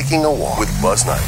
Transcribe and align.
Taking 0.00 0.24
a 0.24 0.32
walk 0.32 0.60
with 0.60 0.70
Buzz 0.80 1.04
Knight. 1.04 1.18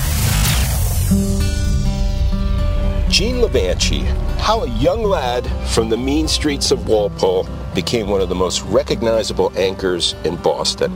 Gene 3.11 3.41
Lavanchy, 3.41 4.05
how 4.39 4.63
a 4.63 4.69
young 4.79 5.03
lad 5.03 5.45
from 5.67 5.89
the 5.89 5.97
mean 5.97 6.29
streets 6.29 6.71
of 6.71 6.87
Walpole 6.87 7.49
became 7.75 8.07
one 8.07 8.21
of 8.21 8.29
the 8.29 8.37
most 8.37 8.63
recognizable 8.63 9.53
anchors 9.57 10.15
in 10.25 10.37
Boston. 10.37 10.93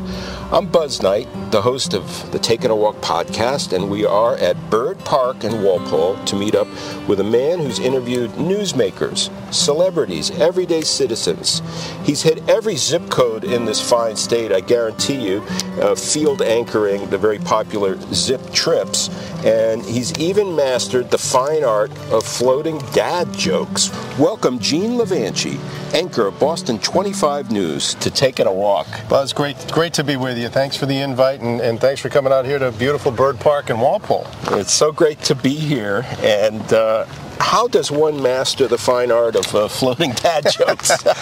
I'm 0.53 0.69
Buzz 0.69 1.03
Knight, 1.03 1.27
the 1.51 1.63
host 1.63 1.95
of 1.95 2.31
the 2.31 2.39
Taking 2.39 2.71
a 2.71 2.77
Walk 2.77 2.95
podcast, 3.01 3.73
and 3.73 3.91
we 3.91 4.05
are 4.05 4.37
at 4.37 4.71
Bird 4.71 4.94
Park 5.05 5.45
in 5.45 5.63
Walpole 5.63 6.17
to 6.25 6.37
meet 6.37 6.55
up 6.55 6.67
with 7.07 7.21
a 7.21 7.25
man 7.25 7.59
who's 7.59 7.79
interviewed 7.79 8.31
newsmakers, 8.33 9.31
celebrities, 9.53 10.31
everyday 10.33 10.81
citizens. 10.81 11.63
He's 12.05 12.23
hit 12.23 12.49
every 12.49 12.77
zip 12.77 13.09
code 13.11 13.45
in 13.45 13.65
this 13.65 13.81
fine 13.81 14.17
state, 14.17 14.53
I 14.53 14.61
guarantee 14.61 15.21
you, 15.21 15.43
uh, 15.81 15.95
field 15.95 16.43
anchoring 16.43 17.09
the 17.11 17.19
very 17.19 17.39
popular 17.39 17.99
zip 18.13 18.53
trips, 18.53 19.09
and 19.45 19.83
he's 19.83 20.17
even 20.19 20.57
mastered 20.57 21.11
the 21.11 21.19
fine 21.19 21.65
art 21.65 21.91
of 22.11 22.25
floating 22.25 22.79
dad 22.93 23.33
jokes. 23.35 23.91
Welcome, 24.19 24.59
Gene 24.59 24.93
Lavanchy, 24.93 25.59
anchor 25.95 26.27
of 26.27 26.39
Boston 26.41 26.79
25 26.79 27.51
News, 27.51 27.95
to 27.97 28.11
Take 28.11 28.41
It 28.41 28.47
a 28.47 28.53
Walk. 28.53 28.87
Buzz, 29.09 29.33
great, 29.33 29.57
great 29.71 29.93
to 29.95 30.05
be 30.05 30.17
with 30.17 30.39
you. 30.39 30.49
Thanks 30.49 30.77
for 30.77 30.87
the 30.87 30.99
invite, 30.99 31.41
and, 31.41 31.61
and 31.61 31.81
thanks 31.81 32.01
for 32.01 32.09
coming 32.09 32.33
out 32.33 32.45
here 32.47 32.59
to 32.59 32.73
beautiful 32.73 33.11
Bird 33.13 33.39
Park 33.39 33.71
in 33.71 33.79
Walpole. 33.79 34.27
It's 34.53 34.73
so 34.73 34.93
great 34.95 35.21
to 35.21 35.35
be 35.35 35.55
here, 35.55 36.05
and 36.21 36.73
uh, 36.73 37.05
how 37.41 37.69
does 37.69 37.91
one 37.91 38.23
master 38.23 38.67
the 38.69 38.79
fine 38.79 39.11
art 39.11 39.37
of 39.37 39.55
uh, 39.55 39.69
floating 39.69 40.13
dad 40.23 40.47
jokes? 40.51 41.05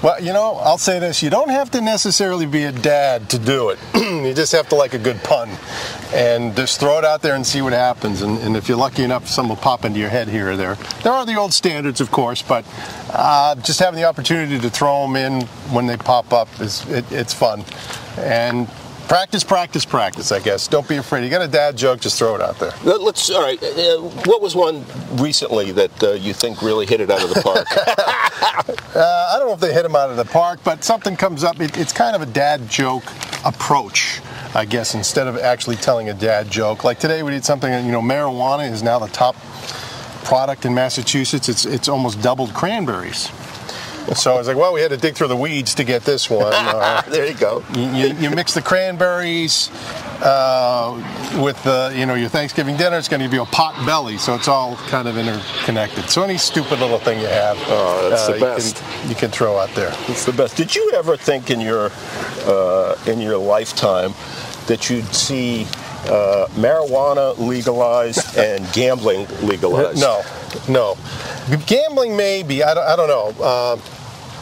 Well, 0.00 0.22
you 0.22 0.32
know, 0.32 0.54
I'll 0.54 0.78
say 0.78 1.00
this: 1.00 1.24
you 1.24 1.30
don't 1.30 1.48
have 1.48 1.72
to 1.72 1.80
necessarily 1.80 2.46
be 2.46 2.62
a 2.62 2.70
dad 2.70 3.28
to 3.30 3.38
do 3.38 3.70
it. 3.70 3.80
you 3.94 4.32
just 4.32 4.52
have 4.52 4.68
to 4.68 4.76
like 4.76 4.94
a 4.94 4.98
good 4.98 5.20
pun, 5.24 5.50
and 6.14 6.54
just 6.54 6.78
throw 6.78 6.98
it 6.98 7.04
out 7.04 7.20
there 7.20 7.34
and 7.34 7.44
see 7.44 7.62
what 7.62 7.72
happens. 7.72 8.22
And, 8.22 8.38
and 8.38 8.56
if 8.56 8.68
you're 8.68 8.78
lucky 8.78 9.02
enough, 9.02 9.26
some 9.26 9.48
will 9.48 9.56
pop 9.56 9.84
into 9.84 9.98
your 9.98 10.08
head 10.08 10.28
here 10.28 10.52
or 10.52 10.56
there. 10.56 10.76
There 11.02 11.12
are 11.12 11.26
the 11.26 11.34
old 11.34 11.52
standards, 11.52 12.00
of 12.00 12.12
course, 12.12 12.42
but 12.42 12.64
uh, 13.10 13.56
just 13.56 13.80
having 13.80 13.98
the 13.98 14.06
opportunity 14.06 14.60
to 14.60 14.70
throw 14.70 15.02
them 15.02 15.16
in 15.16 15.42
when 15.72 15.88
they 15.88 15.96
pop 15.96 16.32
up 16.32 16.48
is 16.60 16.88
it, 16.88 17.10
it's 17.10 17.34
fun. 17.34 17.64
And 18.18 18.70
practice, 19.08 19.42
practice, 19.42 19.84
practice. 19.84 20.30
I 20.32 20.38
guess. 20.40 20.68
Don't 20.68 20.88
be 20.88 20.96
afraid. 20.96 21.24
You 21.24 21.30
got 21.30 21.42
a 21.42 21.48
dad 21.48 21.76
joke, 21.76 22.00
just 22.00 22.18
throw 22.18 22.34
it 22.34 22.40
out 22.40 22.58
there. 22.58 22.72
Let- 22.84 23.00
Let's. 23.02 23.30
All 23.30 23.42
right. 23.42 23.60
Uh, 23.62 23.98
what 24.26 24.40
was 24.40 24.54
one 24.54 24.84
recently 25.14 25.72
that 25.72 26.02
uh, 26.02 26.12
you 26.12 26.32
think 26.32 26.62
really 26.62 26.86
hit 26.86 27.00
it 27.00 27.10
out 27.10 27.22
of 27.22 27.30
the 27.34 27.40
park? 27.42 27.66
Uh, 28.94 29.30
I 29.32 29.38
don't 29.38 29.46
know 29.48 29.54
if 29.54 29.60
they 29.60 29.72
hit 29.72 29.84
him 29.84 29.94
out 29.94 30.10
of 30.10 30.16
the 30.16 30.24
park, 30.24 30.60
but 30.64 30.82
something 30.82 31.14
comes 31.16 31.44
up. 31.44 31.60
It, 31.60 31.76
it's 31.78 31.92
kind 31.92 32.16
of 32.16 32.22
a 32.22 32.26
dad 32.26 32.68
joke 32.68 33.04
approach, 33.44 34.20
I 34.54 34.64
guess, 34.64 34.94
instead 34.94 35.28
of 35.28 35.38
actually 35.38 35.76
telling 35.76 36.08
a 36.08 36.14
dad 36.14 36.50
joke. 36.50 36.82
Like 36.84 36.98
today, 36.98 37.22
we 37.22 37.30
did 37.30 37.44
something. 37.44 37.70
You 37.86 37.92
know, 37.92 38.00
marijuana 38.00 38.68
is 38.70 38.82
now 38.82 38.98
the 38.98 39.06
top 39.08 39.36
product 40.24 40.64
in 40.64 40.74
Massachusetts. 40.74 41.48
It's 41.48 41.64
it's 41.64 41.88
almost 41.88 42.20
doubled 42.22 42.52
cranberries. 42.54 43.30
So 44.14 44.32
I 44.34 44.38
was 44.38 44.46
like, 44.48 44.56
well, 44.56 44.72
we 44.72 44.80
had 44.80 44.90
to 44.90 44.96
dig 44.96 45.14
through 45.14 45.28
the 45.28 45.36
weeds 45.36 45.74
to 45.76 45.84
get 45.84 46.02
this 46.02 46.28
one. 46.30 46.52
Uh, 46.78 47.02
there 47.02 47.26
you 47.26 47.34
go. 47.34 47.62
you, 47.74 47.82
you, 47.90 48.14
you 48.14 48.30
mix 48.30 48.54
the 48.54 48.62
cranberries 48.62 49.70
uh, 50.22 51.40
with 51.42 51.60
the, 51.64 51.92
you 51.96 52.06
know, 52.06 52.14
your 52.14 52.28
Thanksgiving 52.28 52.76
dinner. 52.76 52.98
It's 52.98 53.08
going 53.08 53.20
to 53.20 53.26
give 53.26 53.32
you 53.34 53.42
a 53.42 53.46
pot 53.46 53.74
belly, 53.86 54.16
so 54.18 54.34
it's 54.34 54.48
all 54.48 54.76
kind 54.88 55.08
of 55.08 55.16
interconnected. 55.16 56.08
So 56.10 56.22
any 56.22 56.36
stupid 56.38 56.78
little 56.80 56.98
thing 56.98 57.20
you 57.20 57.26
have, 57.26 57.56
Oh, 57.66 58.08
that's 58.10 58.26
the 58.26 58.34
you 58.34 58.40
best. 58.40 58.76
Can, 58.76 59.08
you 59.08 59.14
can 59.16 59.30
throw 59.30 59.58
out 59.58 59.70
there. 59.74 59.92
It's 60.08 60.24
the 60.24 60.32
best. 60.32 60.56
Did 60.56 60.74
you 60.74 60.92
ever 60.94 61.16
think 61.16 61.50
in 61.50 61.60
your 61.60 61.90
uh, 62.46 62.96
in 63.06 63.20
your 63.20 63.38
lifetime 63.38 64.12
that 64.66 64.88
you'd 64.90 65.06
see 65.14 65.62
uh, 66.06 66.46
marijuana 66.54 67.36
legalized 67.38 68.36
and 68.38 68.70
gambling 68.72 69.26
legalized? 69.42 70.00
No, 70.00 70.22
no. 70.68 70.96
Gambling 71.66 72.16
maybe. 72.16 72.62
I 72.62 72.74
don't, 72.74 72.84
I 72.86 72.96
don't 72.96 73.08
know. 73.08 73.44
Uh, 73.44 73.76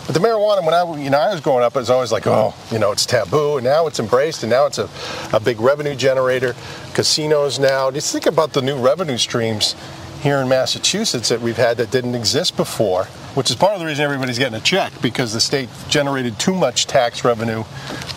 but 0.06 0.14
the 0.14 0.20
marijuana, 0.20 0.64
when 0.64 0.72
I 0.72 1.02
you 1.02 1.10
know 1.10 1.18
I 1.18 1.32
was 1.32 1.40
growing 1.40 1.64
up, 1.64 1.74
it 1.74 1.80
was 1.80 1.90
always 1.90 2.12
like, 2.12 2.26
oh, 2.26 2.54
you 2.70 2.78
know, 2.78 2.92
it's 2.92 3.04
taboo, 3.04 3.56
and 3.56 3.64
now 3.64 3.86
it's 3.88 3.98
embraced, 3.98 4.44
and 4.44 4.50
now 4.50 4.66
it's 4.66 4.78
a, 4.78 4.88
a 5.32 5.40
big 5.40 5.60
revenue 5.60 5.96
generator. 5.96 6.54
Casinos 6.94 7.58
now. 7.58 7.90
Just 7.90 8.12
think 8.12 8.26
about 8.26 8.52
the 8.52 8.62
new 8.62 8.78
revenue 8.78 9.18
streams 9.18 9.74
here 10.22 10.38
in 10.38 10.48
Massachusetts 10.48 11.28
that 11.28 11.40
we've 11.40 11.56
had 11.56 11.76
that 11.76 11.90
didn't 11.90 12.14
exist 12.14 12.56
before, 12.56 13.04
which 13.34 13.50
is 13.50 13.56
part 13.56 13.74
of 13.74 13.80
the 13.80 13.86
reason 13.86 14.04
everybody's 14.04 14.38
getting 14.38 14.58
a 14.58 14.62
check 14.62 14.92
because 15.02 15.32
the 15.32 15.40
state 15.40 15.68
generated 15.88 16.38
too 16.38 16.54
much 16.54 16.86
tax 16.86 17.24
revenue, 17.24 17.62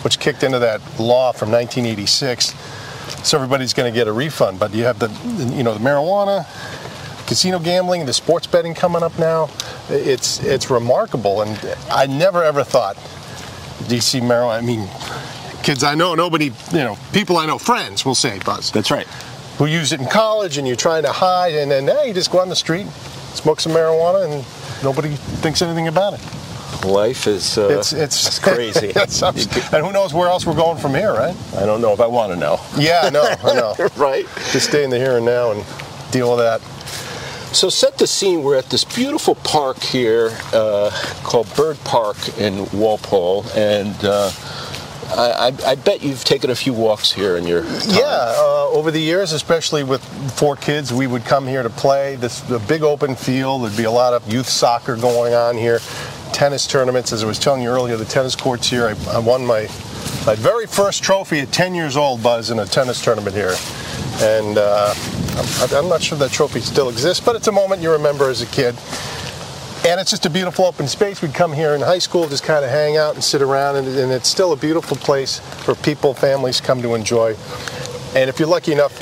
which 0.02 0.18
kicked 0.18 0.42
into 0.42 0.58
that 0.60 0.80
law 0.98 1.32
from 1.32 1.50
1986. 1.50 2.54
So 3.24 3.36
everybody's 3.36 3.74
going 3.74 3.92
to 3.92 3.96
get 3.96 4.08
a 4.08 4.12
refund. 4.12 4.58
But 4.58 4.72
you 4.72 4.84
have 4.84 4.98
the, 4.98 5.08
you 5.54 5.62
know, 5.62 5.74
the 5.74 5.80
marijuana, 5.80 6.46
casino 7.30 7.60
gambling, 7.60 8.04
the 8.06 8.12
sports 8.12 8.48
betting 8.48 8.74
coming 8.74 9.04
up 9.04 9.16
now. 9.16 9.48
It's 9.88 10.42
it's 10.42 10.68
remarkable, 10.68 11.42
and 11.42 11.76
I 11.88 12.06
never 12.06 12.42
ever 12.42 12.64
thought 12.64 12.96
DC 13.86 14.20
marijuana. 14.20 14.58
I 14.58 14.60
mean, 14.62 14.88
kids 15.62 15.84
I 15.84 15.94
know, 15.94 16.16
nobody, 16.16 16.46
you 16.72 16.78
know, 16.78 16.98
people 17.12 17.36
I 17.36 17.46
know, 17.46 17.56
friends 17.56 18.04
will 18.04 18.16
say, 18.16 18.40
Buzz, 18.40 18.72
That's 18.72 18.90
right. 18.90 19.06
who 19.58 19.66
use 19.66 19.92
it 19.92 20.00
in 20.00 20.08
college, 20.08 20.58
and 20.58 20.66
you're 20.66 20.74
trying 20.74 21.04
to 21.04 21.12
hide, 21.12 21.54
and 21.54 21.70
then 21.70 21.86
hey, 21.86 22.08
you 22.08 22.14
just 22.14 22.32
go 22.32 22.40
on 22.40 22.48
the 22.48 22.56
street, 22.56 22.88
smoke 23.32 23.60
some 23.60 23.70
marijuana, 23.72 24.24
and 24.24 24.82
nobody 24.82 25.10
thinks 25.40 25.62
anything 25.62 25.86
about 25.86 26.14
it. 26.14 26.20
Life 26.84 27.28
is 27.28 27.58
uh, 27.58 27.68
It's 27.78 27.92
it's 27.92 28.40
crazy. 28.40 28.90
It's 28.96 29.22
and 29.22 29.86
who 29.86 29.92
knows 29.92 30.12
where 30.12 30.28
else 30.28 30.46
we're 30.46 30.56
going 30.56 30.78
from 30.78 30.94
here, 30.94 31.12
right? 31.12 31.36
I 31.56 31.64
don't 31.64 31.80
know 31.80 31.92
if 31.92 32.00
I 32.00 32.08
want 32.08 32.32
to 32.32 32.38
know. 32.38 32.58
Yeah, 32.76 33.02
I 33.04 33.10
know, 33.10 33.22
I 33.44 33.54
know. 33.54 33.88
right. 33.96 34.26
Just 34.50 34.70
stay 34.70 34.82
in 34.82 34.90
the 34.90 34.98
here 34.98 35.18
and 35.18 35.24
now 35.24 35.52
and 35.52 35.64
deal 36.10 36.28
with 36.34 36.40
that. 36.40 36.60
So 37.52 37.68
set 37.68 37.98
the 37.98 38.06
scene. 38.06 38.42
We're 38.42 38.56
at 38.56 38.70
this 38.70 38.84
beautiful 38.84 39.34
park 39.34 39.78
here 39.78 40.30
uh, 40.52 40.90
called 41.24 41.52
Bird 41.56 41.78
Park 41.84 42.16
in 42.38 42.68
Walpole, 42.70 43.44
and 43.56 43.96
uh, 44.04 44.30
I, 45.16 45.52
I, 45.66 45.74
bet 45.74 46.02
you've 46.02 46.24
taken 46.24 46.50
a 46.50 46.54
few 46.54 46.72
walks 46.72 47.10
here 47.10 47.36
in 47.36 47.46
your 47.46 47.64
time. 47.64 47.80
Yeah, 47.88 48.04
uh, 48.06 48.68
over 48.70 48.92
the 48.92 49.00
years, 49.00 49.32
especially 49.32 49.82
with 49.82 50.02
four 50.38 50.54
kids, 50.54 50.92
we 50.92 51.08
would 51.08 51.24
come 51.24 51.46
here 51.46 51.64
to 51.64 51.70
play. 51.70 52.14
This 52.14 52.48
a 52.50 52.60
big 52.60 52.82
open 52.82 53.16
field. 53.16 53.64
There'd 53.64 53.76
be 53.76 53.84
a 53.84 53.90
lot 53.90 54.14
of 54.14 54.32
youth 54.32 54.48
soccer 54.48 54.94
going 54.94 55.34
on 55.34 55.56
here, 55.56 55.80
tennis 56.32 56.68
tournaments. 56.68 57.12
As 57.12 57.24
I 57.24 57.26
was 57.26 57.40
telling 57.40 57.62
you 57.62 57.70
earlier, 57.70 57.96
the 57.96 58.04
tennis 58.04 58.36
courts 58.36 58.70
here. 58.70 58.86
I, 58.86 59.16
I 59.16 59.18
won 59.18 59.44
my 59.44 59.62
my 60.26 60.34
very 60.36 60.66
first 60.66 61.02
trophy 61.02 61.40
at 61.40 61.50
10 61.50 61.74
years 61.74 61.96
old, 61.96 62.22
Buzz, 62.22 62.50
in 62.50 62.58
a 62.58 62.66
tennis 62.66 63.02
tournament 63.02 63.34
here, 63.34 63.54
and 64.20 64.58
uh, 64.58 64.94
I'm, 65.60 65.84
I'm 65.84 65.88
not 65.88 66.02
sure 66.02 66.18
that 66.18 66.30
trophy 66.30 66.60
still 66.60 66.88
exists, 66.88 67.24
but 67.24 67.36
it's 67.36 67.48
a 67.48 67.52
moment 67.52 67.82
you 67.82 67.90
remember 67.90 68.28
as 68.28 68.42
a 68.42 68.46
kid. 68.46 68.76
And 69.86 69.98
it's 69.98 70.10
just 70.10 70.26
a 70.26 70.30
beautiful 70.30 70.66
open 70.66 70.86
space. 70.86 71.22
We'd 71.22 71.32
come 71.32 71.54
here 71.54 71.74
in 71.74 71.80
high 71.80 72.00
school, 72.00 72.28
just 72.28 72.44
kind 72.44 72.64
of 72.64 72.70
hang 72.70 72.98
out 72.98 73.14
and 73.14 73.24
sit 73.24 73.40
around, 73.40 73.76
and, 73.76 73.88
and 73.88 74.12
it's 74.12 74.28
still 74.28 74.52
a 74.52 74.56
beautiful 74.56 74.96
place 74.98 75.38
for 75.64 75.74
people, 75.74 76.12
families 76.12 76.60
come 76.60 76.82
to 76.82 76.94
enjoy. 76.94 77.34
And 78.14 78.28
if 78.28 78.38
you're 78.38 78.48
lucky 78.48 78.72
enough, 78.72 78.92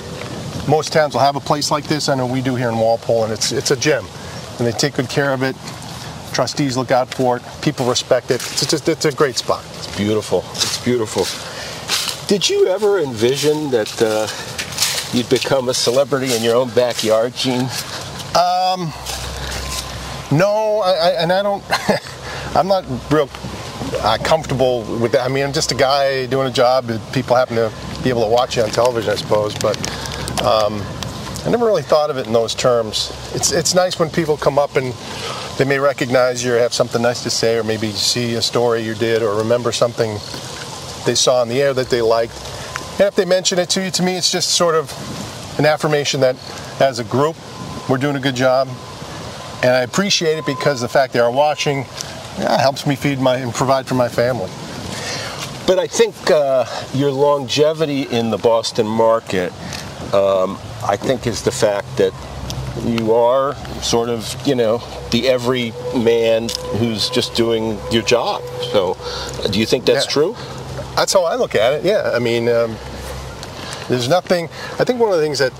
most 0.69 0.93
towns 0.93 1.15
will 1.15 1.21
have 1.21 1.35
a 1.35 1.41
place 1.41 1.71
like 1.71 1.85
this. 1.85 2.09
I 2.09 2.15
know 2.15 2.27
we 2.27 2.43
do 2.43 2.55
here 2.55 2.69
in 2.69 2.79
Walpole, 2.79 3.25
and 3.25 3.33
it's 3.33 3.53
it's 3.53 3.71
a 3.71 3.77
gem, 3.77 4.05
and 4.59 4.67
they 4.67 4.73
take 4.73 4.95
good 4.95 5.09
care 5.09 5.33
of 5.33 5.43
it. 5.43 5.57
Trustees 6.33 6.77
look 6.77 6.91
out 6.93 7.13
for 7.13 7.39
it. 7.39 7.43
People 7.63 7.87
respect 7.87 8.31
it. 8.31 8.37
It's 8.37 8.67
just 8.67 8.89
it's 8.89 9.07
a 9.07 9.13
great 9.13 9.37
spot. 9.37 9.65
It's 9.79 9.97
beautiful. 9.97 10.45
It's 10.53 10.85
beautiful. 10.85 11.25
Did 12.29 12.49
you 12.49 12.67
ever 12.69 13.01
envision 13.01 13.71
that 13.71 14.03
uh, 14.03 14.29
you'd 15.13 15.29
become 15.29 15.69
a 15.69 15.75
celebrity 15.75 16.35
in 16.35 16.43
your 16.43 16.57
own 16.57 16.71
backyard, 16.71 17.35
Gene? 17.35 17.69
No, 20.31 20.81
I, 20.85 20.91
I, 20.93 21.11
and 21.23 21.33
I 21.33 21.43
don't. 21.43 21.65
I'm 22.57 22.69
not 22.69 22.85
real 23.11 23.31
uh, 24.03 24.19
comfortable 24.23 24.83
with 25.01 25.13
that. 25.13 25.25
I 25.25 25.29
mean, 25.29 25.43
I'm 25.45 25.55
just 25.55 25.73
a 25.73 25.75
guy 25.75 26.27
doing 26.27 26.47
a 26.47 26.53
job. 26.53 26.91
People 27.13 27.35
happen 27.35 27.57
to 27.57 27.73
be 28.03 28.11
able 28.11 28.25
to 28.25 28.31
watch 28.31 28.57
you 28.57 28.63
on 28.63 28.69
television, 28.69 29.11
I 29.11 29.17
suppose. 29.17 29.55
But 29.55 29.77
um, 30.43 30.83
I 31.47 31.51
never 31.51 31.65
really 31.65 31.83
thought 31.83 32.11
of 32.11 32.19
it 32.19 32.27
in 32.27 32.35
those 32.35 32.55
terms. 32.55 33.11
It's 33.35 33.53
it's 33.53 33.75
nice 33.75 33.99
when 33.99 34.11
people 34.11 34.37
come 34.37 34.59
up 34.59 34.77
and 34.77 34.93
they 35.57 35.65
may 35.65 35.79
recognize 35.79 36.45
you 36.45 36.55
or 36.55 36.59
have 36.59 36.75
something 36.75 37.01
nice 37.01 37.23
to 37.23 37.31
say, 37.31 37.57
or 37.57 37.65
maybe 37.65 37.91
see 37.93 38.35
a 38.35 38.43
story 38.43 38.83
you 38.83 38.95
did, 38.95 39.23
or 39.23 39.39
remember 39.39 39.73
something 39.73 40.11
they 41.07 41.15
saw 41.15 41.43
in 41.43 41.49
the 41.49 41.63
air 41.63 41.73
that 41.73 41.89
they 41.89 42.03
liked. 42.03 42.37
And 42.99 43.07
if 43.07 43.15
they 43.15 43.25
mention 43.25 43.59
it 43.59 43.71
to 43.71 43.85
you, 43.85 43.91
to 43.93 44.03
me, 44.03 44.17
it's 44.17 44.33
just 44.33 44.51
sort 44.51 44.75
of 44.75 44.91
an 45.59 45.67
affirmation 45.67 46.21
that 46.21 46.37
as 46.81 46.99
a 46.99 47.05
group, 47.05 47.37
we're 47.89 47.99
doing 47.99 48.17
a 48.17 48.21
good 48.21 48.37
job 48.37 48.69
and 49.63 49.73
I 49.73 49.81
appreciate 49.81 50.39
it 50.39 50.47
because 50.47 50.81
the 50.81 50.89
fact 50.89 51.13
they 51.13 51.19
are 51.19 51.31
watching 51.31 51.79
yeah, 52.39 52.61
helps 52.61 52.87
me 52.87 52.95
feed 52.95 53.19
my 53.19 53.37
and 53.37 53.53
provide 53.53 53.87
for 53.87 53.95
my 53.95 54.09
family. 54.09 54.51
But 55.67 55.79
I 55.79 55.87
think 55.87 56.15
uh, 56.31 56.65
your 56.95 57.11
longevity 57.11 58.03
in 58.03 58.31
the 58.31 58.39
Boston 58.39 58.87
market, 58.87 59.53
um, 60.15 60.59
I 60.87 60.97
think, 60.97 61.27
is 61.27 61.43
the 61.43 61.51
fact 61.51 61.97
that 61.99 62.13
you 62.85 63.13
are 63.13 63.55
sort 63.83 64.09
of, 64.09 64.35
you 64.47 64.55
know, 64.55 64.79
the 65.11 65.29
every 65.29 65.73
man 65.97 66.49
who's 66.77 67.11
just 67.11 67.35
doing 67.35 67.79
your 67.91 68.03
job. 68.03 68.43
So, 68.73 68.97
do 69.51 69.59
you 69.59 69.67
think 69.67 69.85
that's 69.85 70.07
Yeah. 70.07 70.13
true? 70.13 70.37
That's 70.99 71.13
how 71.13 71.23
I 71.23 71.37
look 71.37 71.55
at 71.55 71.75
it. 71.75 71.85
Yeah, 71.85 72.11
I 72.13 72.19
mean, 72.19 72.49
um, 72.49 72.77
there's 73.89 74.09
nothing. 74.09 74.47
I 74.81 74.85
think 74.85 74.99
one 74.99 75.13
of 75.13 75.17
the 75.17 75.23
things 75.23 75.39
that 75.39 75.53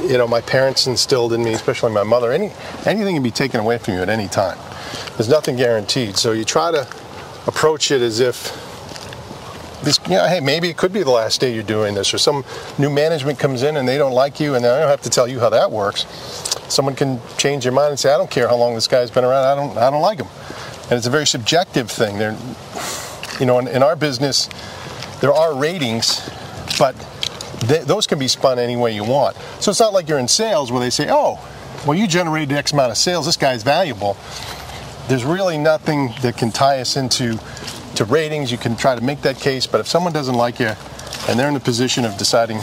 you 0.00 0.16
know 0.16 0.26
my 0.26 0.40
parents 0.40 0.86
instilled 0.86 1.34
in 1.34 1.44
me, 1.44 1.52
especially 1.52 1.92
my 1.92 2.04
mother, 2.04 2.32
any 2.32 2.50
anything 2.86 3.16
can 3.16 3.22
be 3.22 3.30
taken 3.30 3.60
away 3.60 3.76
from 3.76 3.94
you 3.94 4.00
at 4.00 4.08
any 4.08 4.28
time. 4.28 4.56
There's 5.16 5.28
nothing 5.28 5.56
guaranteed. 5.56 6.16
So 6.16 6.32
you 6.32 6.42
try 6.42 6.70
to 6.70 6.88
approach 7.46 7.90
it 7.90 8.00
as 8.00 8.18
if 8.18 8.50
this, 9.82 10.00
you 10.06 10.14
know, 10.14 10.26
hey, 10.26 10.40
maybe 10.40 10.70
it 10.70 10.78
could 10.78 10.92
be 10.92 11.02
the 11.02 11.10
last 11.10 11.38
day 11.38 11.52
you're 11.52 11.62
doing 11.62 11.94
this, 11.94 12.14
or 12.14 12.18
some 12.18 12.42
new 12.78 12.88
management 12.88 13.38
comes 13.38 13.62
in 13.62 13.76
and 13.76 13.86
they 13.86 13.98
don't 13.98 14.14
like 14.14 14.40
you, 14.40 14.54
and 14.54 14.64
I 14.64 14.80
don't 14.80 14.88
have 14.88 15.02
to 15.02 15.10
tell 15.10 15.28
you 15.28 15.38
how 15.38 15.50
that 15.50 15.70
works. 15.70 16.06
Someone 16.72 16.96
can 16.96 17.20
change 17.36 17.66
your 17.66 17.74
mind 17.74 17.90
and 17.90 17.98
say, 17.98 18.10
I 18.10 18.16
don't 18.16 18.30
care 18.30 18.48
how 18.48 18.56
long 18.56 18.74
this 18.74 18.88
guy's 18.88 19.10
been 19.10 19.24
around, 19.24 19.44
I 19.44 19.54
don't, 19.54 19.76
I 19.76 19.90
don't 19.90 20.00
like 20.00 20.18
him. 20.18 20.28
And 20.84 20.92
it's 20.92 21.06
a 21.06 21.10
very 21.10 21.26
subjective 21.26 21.90
thing. 21.90 22.16
They're, 22.16 22.36
you 23.40 23.46
know, 23.46 23.58
in, 23.58 23.68
in 23.68 23.82
our 23.82 23.96
business, 23.96 24.48
there 25.20 25.32
are 25.32 25.54
ratings, 25.54 26.28
but 26.78 26.94
th- 27.60 27.82
those 27.82 28.06
can 28.06 28.18
be 28.18 28.28
spun 28.28 28.58
any 28.58 28.76
way 28.76 28.94
you 28.94 29.04
want. 29.04 29.36
So 29.60 29.70
it's 29.70 29.80
not 29.80 29.92
like 29.92 30.08
you're 30.08 30.18
in 30.18 30.28
sales 30.28 30.70
where 30.70 30.80
they 30.80 30.90
say, 30.90 31.08
oh, 31.10 31.38
well, 31.86 31.96
you 31.96 32.06
generated 32.06 32.52
X 32.52 32.72
amount 32.72 32.90
of 32.90 32.96
sales, 32.96 33.26
this 33.26 33.36
guy's 33.36 33.62
valuable. 33.62 34.16
There's 35.08 35.24
really 35.24 35.56
nothing 35.56 36.12
that 36.22 36.36
can 36.36 36.50
tie 36.50 36.80
us 36.80 36.96
into 36.96 37.38
to 37.94 38.04
ratings. 38.04 38.50
You 38.52 38.58
can 38.58 38.76
try 38.76 38.94
to 38.94 39.00
make 39.00 39.22
that 39.22 39.36
case, 39.36 39.66
but 39.66 39.80
if 39.80 39.86
someone 39.86 40.12
doesn't 40.12 40.34
like 40.34 40.58
you 40.58 40.72
and 41.28 41.38
they're 41.38 41.48
in 41.48 41.54
the 41.54 41.60
position 41.60 42.04
of 42.04 42.16
deciding 42.16 42.58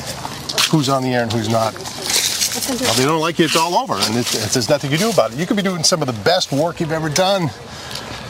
who's 0.70 0.90
on 0.90 1.04
the 1.04 1.10
air 1.14 1.24
and 1.24 1.32
who's 1.32 1.50
not, 1.50 1.74
well, 1.74 2.94
they 2.96 3.06
don't 3.06 3.22
like 3.22 3.40
you, 3.40 3.46
it's 3.46 3.56
all 3.56 3.76
over, 3.76 3.94
and 3.94 4.16
it's, 4.16 4.36
it's, 4.36 4.54
there's 4.54 4.70
nothing 4.70 4.92
you 4.92 4.98
can 4.98 5.08
do 5.08 5.14
about 5.14 5.32
it. 5.32 5.40
You 5.40 5.46
could 5.46 5.58
be 5.58 5.64
doing 5.64 5.84
some 5.84 6.02
of 6.02 6.08
the 6.08 6.24
best 6.24 6.52
work 6.52 6.80
you've 6.80 6.92
ever 6.92 7.10
done, 7.10 7.50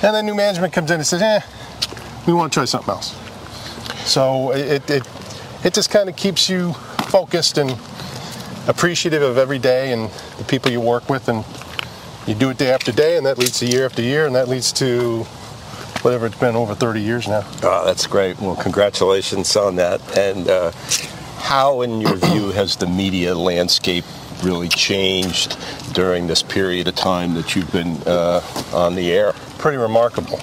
and 0.01 0.16
then 0.16 0.25
new 0.25 0.36
management 0.36 0.74
comes 0.74 0.92
in 0.92 0.98
and 0.98 1.07
says, 1.07 1.22
eh, 1.22 1.42
we 2.25 2.33
want 2.33 2.51
to 2.51 2.57
try 2.57 2.65
something 2.65 2.89
else. 2.89 3.15
So 4.05 4.51
it, 4.51 4.89
it, 4.89 5.03
it 5.63 5.73
just 5.73 5.89
kind 5.89 6.09
of 6.09 6.15
keeps 6.15 6.49
you 6.49 6.73
focused 7.09 7.57
and 7.57 7.71
appreciative 8.67 9.21
of 9.21 9.37
every 9.37 9.59
day 9.59 9.91
and 9.91 10.09
the 10.37 10.43
people 10.43 10.71
you 10.71 10.81
work 10.81 11.09
with, 11.09 11.27
and 11.27 11.43
you 12.27 12.35
do 12.35 12.49
it 12.49 12.57
day 12.57 12.71
after 12.71 12.91
day, 12.91 13.17
and 13.17 13.25
that 13.25 13.37
leads 13.37 13.59
to 13.59 13.65
year 13.65 13.85
after 13.85 14.01
year, 14.01 14.25
and 14.25 14.35
that 14.35 14.47
leads 14.47 14.71
to 14.73 15.23
whatever 16.03 16.25
it's 16.25 16.37
been 16.37 16.55
over 16.55 16.75
30 16.75 17.01
years 17.01 17.27
now. 17.27 17.43
Oh, 17.63 17.85
that's 17.85 18.07
great. 18.07 18.39
Well, 18.39 18.55
congratulations 18.55 19.55
on 19.55 19.77
that. 19.77 20.01
And 20.17 20.49
uh, 20.49 20.71
how, 21.37 21.81
in 21.81 22.01
your 22.01 22.15
view, 22.31 22.51
has 22.51 22.75
the 22.75 22.87
media 22.87 23.35
landscape 23.35 24.05
really 24.43 24.69
changed 24.69 25.57
during 25.93 26.27
this 26.27 26.43
period 26.43 26.87
of 26.87 26.95
time 26.95 27.33
that 27.35 27.55
you've 27.55 27.71
been 27.71 27.97
uh, 28.05 28.41
on 28.73 28.95
the 28.95 29.11
air? 29.11 29.33
Pretty 29.57 29.77
remarkable. 29.77 30.41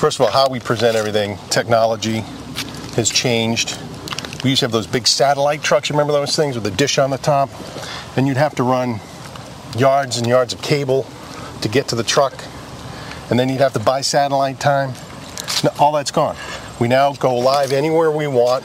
First 0.00 0.18
of 0.18 0.24
all, 0.24 0.32
how 0.32 0.48
we 0.48 0.60
present 0.60 0.96
everything, 0.96 1.36
technology 1.50 2.20
has 2.96 3.10
changed. 3.10 3.78
We 4.42 4.48
used 4.48 4.60
to 4.60 4.64
have 4.64 4.72
those 4.72 4.86
big 4.86 5.06
satellite 5.06 5.62
trucks, 5.62 5.90
remember 5.90 6.14
those 6.14 6.34
things 6.34 6.54
with 6.54 6.64
the 6.64 6.70
dish 6.70 6.96
on 6.96 7.10
the 7.10 7.18
top? 7.18 7.50
And 8.16 8.26
you'd 8.26 8.38
have 8.38 8.54
to 8.54 8.62
run 8.62 8.98
yards 9.76 10.16
and 10.16 10.26
yards 10.26 10.54
of 10.54 10.62
cable 10.62 11.06
to 11.60 11.68
get 11.68 11.88
to 11.88 11.96
the 11.96 12.02
truck. 12.02 12.32
And 13.28 13.38
then 13.38 13.50
you'd 13.50 13.60
have 13.60 13.74
to 13.74 13.78
buy 13.78 14.00
satellite 14.00 14.58
time. 14.58 14.94
All 15.78 15.92
that's 15.92 16.10
gone. 16.10 16.36
We 16.80 16.88
now 16.88 17.12
go 17.12 17.36
live 17.36 17.70
anywhere 17.70 18.10
we 18.10 18.26
want 18.26 18.64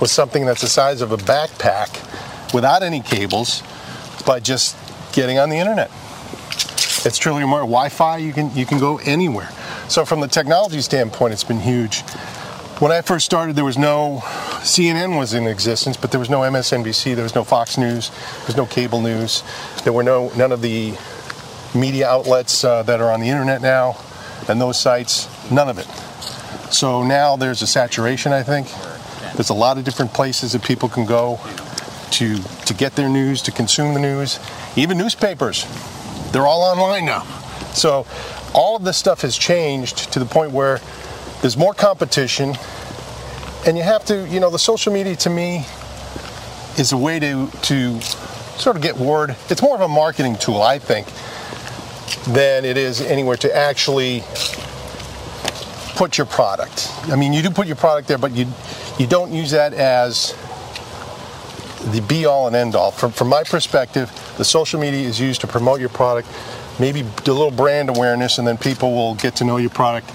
with 0.00 0.10
something 0.10 0.46
that's 0.46 0.62
the 0.62 0.68
size 0.68 1.02
of 1.02 1.12
a 1.12 1.18
backpack 1.18 2.54
without 2.54 2.82
any 2.82 3.00
cables 3.00 3.62
by 4.24 4.40
just 4.40 4.74
getting 5.12 5.38
on 5.38 5.50
the 5.50 5.56
internet. 5.58 5.90
It's 7.04 7.18
truly 7.18 7.44
more 7.44 7.60
Wi-Fi. 7.60 8.16
You 8.16 8.32
can 8.32 8.56
you 8.56 8.64
can 8.64 8.78
go 8.78 8.96
anywhere. 9.04 9.50
So 9.92 10.06
from 10.06 10.20
the 10.20 10.26
technology 10.26 10.80
standpoint, 10.80 11.34
it's 11.34 11.44
been 11.44 11.60
huge. 11.60 12.00
When 12.80 12.90
I 12.90 13.02
first 13.02 13.26
started, 13.26 13.56
there 13.56 13.64
was 13.66 13.76
no 13.76 14.20
CNN 14.62 15.18
was 15.18 15.34
in 15.34 15.46
existence, 15.46 15.98
but 15.98 16.10
there 16.10 16.18
was 16.18 16.30
no 16.30 16.40
MSNBC, 16.40 17.14
there 17.14 17.24
was 17.24 17.34
no 17.34 17.44
Fox 17.44 17.76
News, 17.76 18.08
there 18.08 18.46
was 18.46 18.56
no 18.56 18.64
cable 18.64 19.02
news, 19.02 19.42
there 19.84 19.92
were 19.92 20.02
no 20.02 20.32
none 20.34 20.50
of 20.50 20.62
the 20.62 20.94
media 21.74 22.08
outlets 22.08 22.64
uh, 22.64 22.82
that 22.84 23.02
are 23.02 23.10
on 23.10 23.20
the 23.20 23.28
internet 23.28 23.60
now, 23.60 23.98
and 24.48 24.58
those 24.58 24.80
sites, 24.80 25.28
none 25.50 25.68
of 25.68 25.76
it. 25.76 25.84
So 26.72 27.02
now 27.02 27.36
there's 27.36 27.60
a 27.60 27.66
saturation. 27.66 28.32
I 28.32 28.42
think 28.42 28.68
there's 29.34 29.50
a 29.50 29.54
lot 29.54 29.76
of 29.76 29.84
different 29.84 30.14
places 30.14 30.52
that 30.52 30.64
people 30.64 30.88
can 30.88 31.04
go 31.04 31.38
to 32.12 32.38
to 32.38 32.72
get 32.72 32.96
their 32.96 33.10
news, 33.10 33.42
to 33.42 33.50
consume 33.50 33.92
the 33.92 34.00
news, 34.00 34.40
even 34.74 34.96
newspapers. 34.96 35.66
They're 36.32 36.46
all 36.46 36.62
online 36.62 37.04
now. 37.04 37.24
So 37.74 38.06
all 38.54 38.76
of 38.76 38.84
this 38.84 38.96
stuff 38.96 39.22
has 39.22 39.36
changed 39.36 40.12
to 40.12 40.18
the 40.18 40.26
point 40.26 40.52
where 40.52 40.80
there's 41.40 41.56
more 41.56 41.74
competition 41.74 42.54
and 43.66 43.76
you 43.76 43.82
have 43.82 44.04
to, 44.06 44.26
you 44.28 44.40
know, 44.40 44.50
the 44.50 44.58
social 44.58 44.92
media 44.92 45.14
to 45.16 45.30
me 45.30 45.64
is 46.78 46.92
a 46.92 46.96
way 46.96 47.20
to 47.20 47.48
to 47.62 48.00
sort 48.00 48.76
of 48.76 48.82
get 48.82 48.96
word. 48.96 49.36
It's 49.48 49.62
more 49.62 49.74
of 49.74 49.80
a 49.80 49.88
marketing 49.88 50.36
tool, 50.36 50.62
I 50.62 50.78
think, 50.78 51.06
than 52.34 52.64
it 52.64 52.76
is 52.76 53.00
anywhere 53.00 53.36
to 53.38 53.56
actually 53.56 54.24
put 55.94 56.18
your 56.18 56.26
product. 56.26 56.90
I 57.04 57.16
mean, 57.16 57.32
you 57.32 57.42
do 57.42 57.50
put 57.50 57.66
your 57.66 57.76
product 57.76 58.08
there, 58.08 58.18
but 58.18 58.32
you 58.32 58.46
you 58.98 59.06
don't 59.06 59.32
use 59.32 59.52
that 59.52 59.74
as 59.74 60.34
the 61.92 62.00
be 62.00 62.26
all 62.26 62.46
and 62.46 62.56
end 62.56 62.74
all. 62.74 62.90
From, 62.90 63.10
from 63.10 63.28
my 63.28 63.42
perspective, 63.42 64.10
the 64.38 64.44
social 64.44 64.80
media 64.80 65.06
is 65.06 65.20
used 65.20 65.40
to 65.40 65.46
promote 65.46 65.80
your 65.80 65.88
product, 65.88 66.28
maybe 66.78 67.02
do 67.24 67.32
a 67.32 67.34
little 67.34 67.50
brand 67.50 67.88
awareness, 67.88 68.38
and 68.38 68.46
then 68.46 68.56
people 68.56 68.92
will 68.92 69.14
get 69.14 69.36
to 69.36 69.44
know 69.44 69.56
your 69.56 69.70
product, 69.70 70.10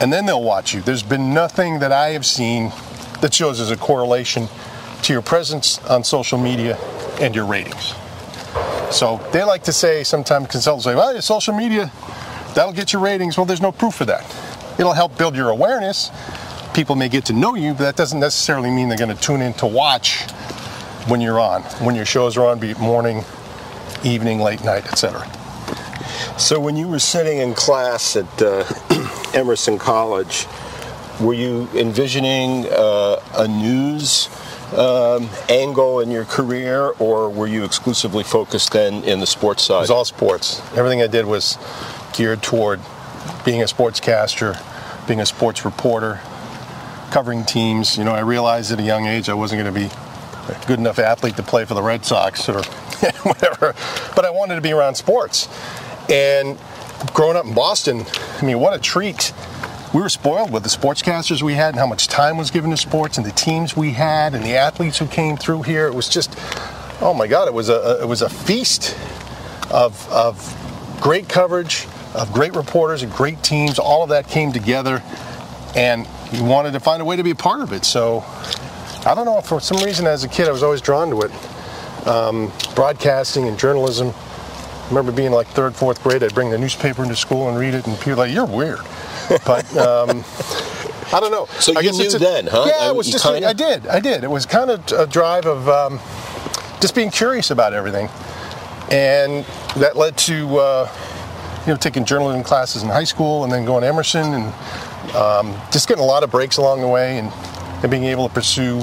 and 0.00 0.12
then 0.12 0.26
they'll 0.26 0.42
watch 0.42 0.74
you. 0.74 0.80
There's 0.82 1.02
been 1.02 1.32
nothing 1.34 1.78
that 1.80 1.92
I 1.92 2.10
have 2.10 2.26
seen 2.26 2.72
that 3.20 3.32
shows 3.32 3.58
there's 3.58 3.70
a 3.70 3.76
correlation 3.76 4.48
to 5.02 5.12
your 5.12 5.22
presence 5.22 5.78
on 5.86 6.04
social 6.04 6.38
media 6.38 6.76
and 7.20 7.34
your 7.34 7.46
ratings. 7.46 7.94
So 8.90 9.20
they 9.32 9.42
like 9.44 9.64
to 9.64 9.72
say, 9.72 10.04
sometimes 10.04 10.48
consultants 10.48 10.84
say, 10.84 10.94
well, 10.94 11.20
social 11.22 11.54
media, 11.54 11.90
that'll 12.54 12.72
get 12.72 12.92
your 12.92 13.02
ratings. 13.02 13.36
Well, 13.36 13.46
there's 13.46 13.62
no 13.62 13.72
proof 13.72 14.00
of 14.00 14.08
that. 14.08 14.24
It'll 14.78 14.92
help 14.92 15.16
build 15.16 15.36
your 15.36 15.50
awareness, 15.50 16.10
people 16.74 16.96
may 16.96 17.08
get 17.08 17.26
to 17.26 17.32
know 17.32 17.54
you, 17.54 17.72
but 17.72 17.80
that 17.80 17.96
doesn't 17.96 18.20
necessarily 18.20 18.70
mean 18.70 18.88
they're 18.88 18.98
going 18.98 19.14
to 19.14 19.22
tune 19.22 19.42
in 19.42 19.52
to 19.54 19.66
watch 19.66 20.22
when 21.06 21.20
you're 21.20 21.40
on, 21.40 21.62
when 21.84 21.94
your 21.94 22.06
shows 22.06 22.36
are 22.36 22.46
on, 22.46 22.58
be 22.58 22.70
it 22.70 22.78
morning, 22.78 23.24
evening, 24.04 24.40
late 24.40 24.64
night, 24.64 24.86
etc. 24.86 25.26
So 26.38 26.60
when 26.60 26.76
you 26.76 26.88
were 26.88 26.98
sitting 26.98 27.38
in 27.38 27.54
class 27.54 28.16
at 28.16 28.42
uh, 28.42 28.64
Emerson 29.34 29.78
College, 29.78 30.46
were 31.20 31.34
you 31.34 31.68
envisioning 31.74 32.66
uh, 32.70 33.22
a 33.34 33.46
news 33.46 34.28
um, 34.76 35.28
angle 35.48 36.00
in 36.00 36.10
your 36.10 36.24
career, 36.24 36.90
or 36.98 37.28
were 37.30 37.46
you 37.46 37.64
exclusively 37.64 38.24
focused 38.24 38.72
then 38.72 39.04
in 39.04 39.20
the 39.20 39.26
sports 39.26 39.64
side? 39.64 39.78
It 39.78 39.80
was 39.80 39.90
all 39.90 40.04
sports. 40.04 40.60
Everything 40.76 41.02
I 41.02 41.06
did 41.06 41.26
was 41.26 41.58
geared 42.14 42.42
toward 42.42 42.80
being 43.44 43.62
a 43.62 43.66
sportscaster, 43.66 44.58
being 45.06 45.20
a 45.20 45.26
sports 45.26 45.64
reporter, 45.64 46.20
covering 47.10 47.44
teams. 47.44 47.98
You 47.98 48.04
know, 48.04 48.12
I 48.12 48.20
realized 48.20 48.72
at 48.72 48.80
a 48.80 48.82
young 48.82 49.06
age 49.06 49.28
I 49.28 49.34
wasn't 49.34 49.62
going 49.62 49.72
to 49.72 49.80
be 49.80 49.94
a 50.52 50.66
good 50.66 50.78
enough 50.78 50.98
athlete 50.98 51.36
to 51.36 51.42
play 51.42 51.64
for 51.64 51.74
the 51.74 51.82
Red 51.82 52.04
Sox 52.04 52.48
or 52.48 52.62
whatever, 53.22 53.74
but 54.16 54.24
I 54.24 54.30
wanted 54.30 54.56
to 54.56 54.60
be 54.60 54.72
around 54.72 54.94
sports. 54.94 55.48
And 56.12 56.58
growing 57.14 57.38
up 57.38 57.46
in 57.46 57.54
Boston, 57.54 58.04
I 58.38 58.44
mean, 58.44 58.60
what 58.60 58.74
a 58.74 58.78
treat. 58.78 59.32
We 59.94 60.02
were 60.02 60.10
spoiled 60.10 60.52
with 60.52 60.62
the 60.62 60.68
sportscasters 60.68 61.40
we 61.40 61.54
had 61.54 61.70
and 61.70 61.78
how 61.78 61.86
much 61.86 62.06
time 62.06 62.36
was 62.36 62.50
given 62.50 62.70
to 62.70 62.76
sports 62.76 63.16
and 63.16 63.26
the 63.26 63.32
teams 63.32 63.74
we 63.74 63.92
had 63.92 64.34
and 64.34 64.44
the 64.44 64.54
athletes 64.54 64.98
who 64.98 65.06
came 65.06 65.38
through 65.38 65.62
here. 65.62 65.86
It 65.86 65.94
was 65.94 66.10
just, 66.10 66.34
oh 67.00 67.14
my 67.16 67.26
God, 67.26 67.48
it 67.48 67.54
was 67.54 67.70
a 67.70 67.98
it 68.02 68.06
was 68.06 68.20
a 68.20 68.28
feast 68.28 68.94
of, 69.70 70.06
of 70.10 70.98
great 71.00 71.30
coverage, 71.30 71.86
of 72.14 72.30
great 72.34 72.54
reporters 72.54 73.02
and 73.02 73.10
great 73.10 73.42
teams. 73.42 73.78
All 73.78 74.02
of 74.02 74.10
that 74.10 74.28
came 74.28 74.52
together, 74.52 75.02
and 75.74 76.06
we 76.30 76.42
wanted 76.42 76.72
to 76.72 76.80
find 76.80 77.00
a 77.00 77.06
way 77.06 77.16
to 77.16 77.24
be 77.24 77.30
a 77.30 77.34
part 77.34 77.62
of 77.62 77.72
it. 77.72 77.86
So 77.86 78.22
I 79.06 79.14
don't 79.14 79.24
know, 79.24 79.40
for 79.40 79.60
some 79.60 79.82
reason 79.82 80.06
as 80.06 80.24
a 80.24 80.28
kid, 80.28 80.46
I 80.46 80.52
was 80.52 80.62
always 80.62 80.82
drawn 80.82 81.08
to 81.08 81.22
it. 81.22 82.06
Um, 82.06 82.52
broadcasting 82.74 83.48
and 83.48 83.58
journalism. 83.58 84.12
Remember 84.92 85.10
being 85.12 85.32
like 85.32 85.46
third, 85.48 85.74
fourth 85.74 86.02
grade, 86.02 86.22
I'd 86.22 86.34
bring 86.34 86.50
the 86.50 86.58
newspaper 86.58 87.02
into 87.02 87.16
school 87.16 87.48
and 87.48 87.56
read 87.58 87.72
it, 87.72 87.86
and 87.86 87.96
people 87.96 88.12
were 88.12 88.16
like, 88.26 88.32
You're 88.32 88.44
weird. 88.46 88.80
But 89.46 89.64
um, 89.76 90.22
I 91.14 91.18
don't 91.18 91.30
know. 91.30 91.46
So 91.60 91.72
I 91.74 91.80
you 91.80 91.88
guess 91.92 91.98
knew 91.98 92.16
a- 92.16 92.18
then, 92.18 92.46
huh? 92.46 92.64
Yeah, 92.68 92.86
I- 92.86 92.88
it 92.90 92.94
was 92.96 93.08
just, 93.10 93.24
kinda- 93.24 93.48
I 93.48 93.54
did, 93.54 93.86
I 93.86 94.00
did. 94.00 94.22
It 94.22 94.30
was 94.30 94.44
kind 94.44 94.70
of 94.70 94.92
a 94.92 95.06
drive 95.06 95.46
of 95.46 95.66
um, 95.68 95.98
just 96.80 96.94
being 96.94 97.10
curious 97.10 97.50
about 97.50 97.72
everything 97.72 98.08
and 98.90 99.44
that 99.76 99.96
led 99.96 100.16
to 100.18 100.58
uh, 100.58 100.88
you 101.66 101.72
know 101.72 101.76
taking 101.76 102.04
journalism 102.04 102.42
classes 102.42 102.82
in 102.82 102.88
high 102.90 103.04
school 103.04 103.44
and 103.44 103.52
then 103.52 103.64
going 103.64 103.80
to 103.82 103.86
Emerson 103.88 104.34
and 104.34 105.14
um, 105.14 105.54
just 105.70 105.88
getting 105.88 106.02
a 106.02 106.06
lot 106.06 106.22
of 106.22 106.30
breaks 106.30 106.58
along 106.58 106.80
the 106.82 106.88
way 106.88 107.18
and, 107.18 107.32
and 107.82 107.90
being 107.90 108.04
able 108.04 108.28
to 108.28 108.34
pursue 108.34 108.82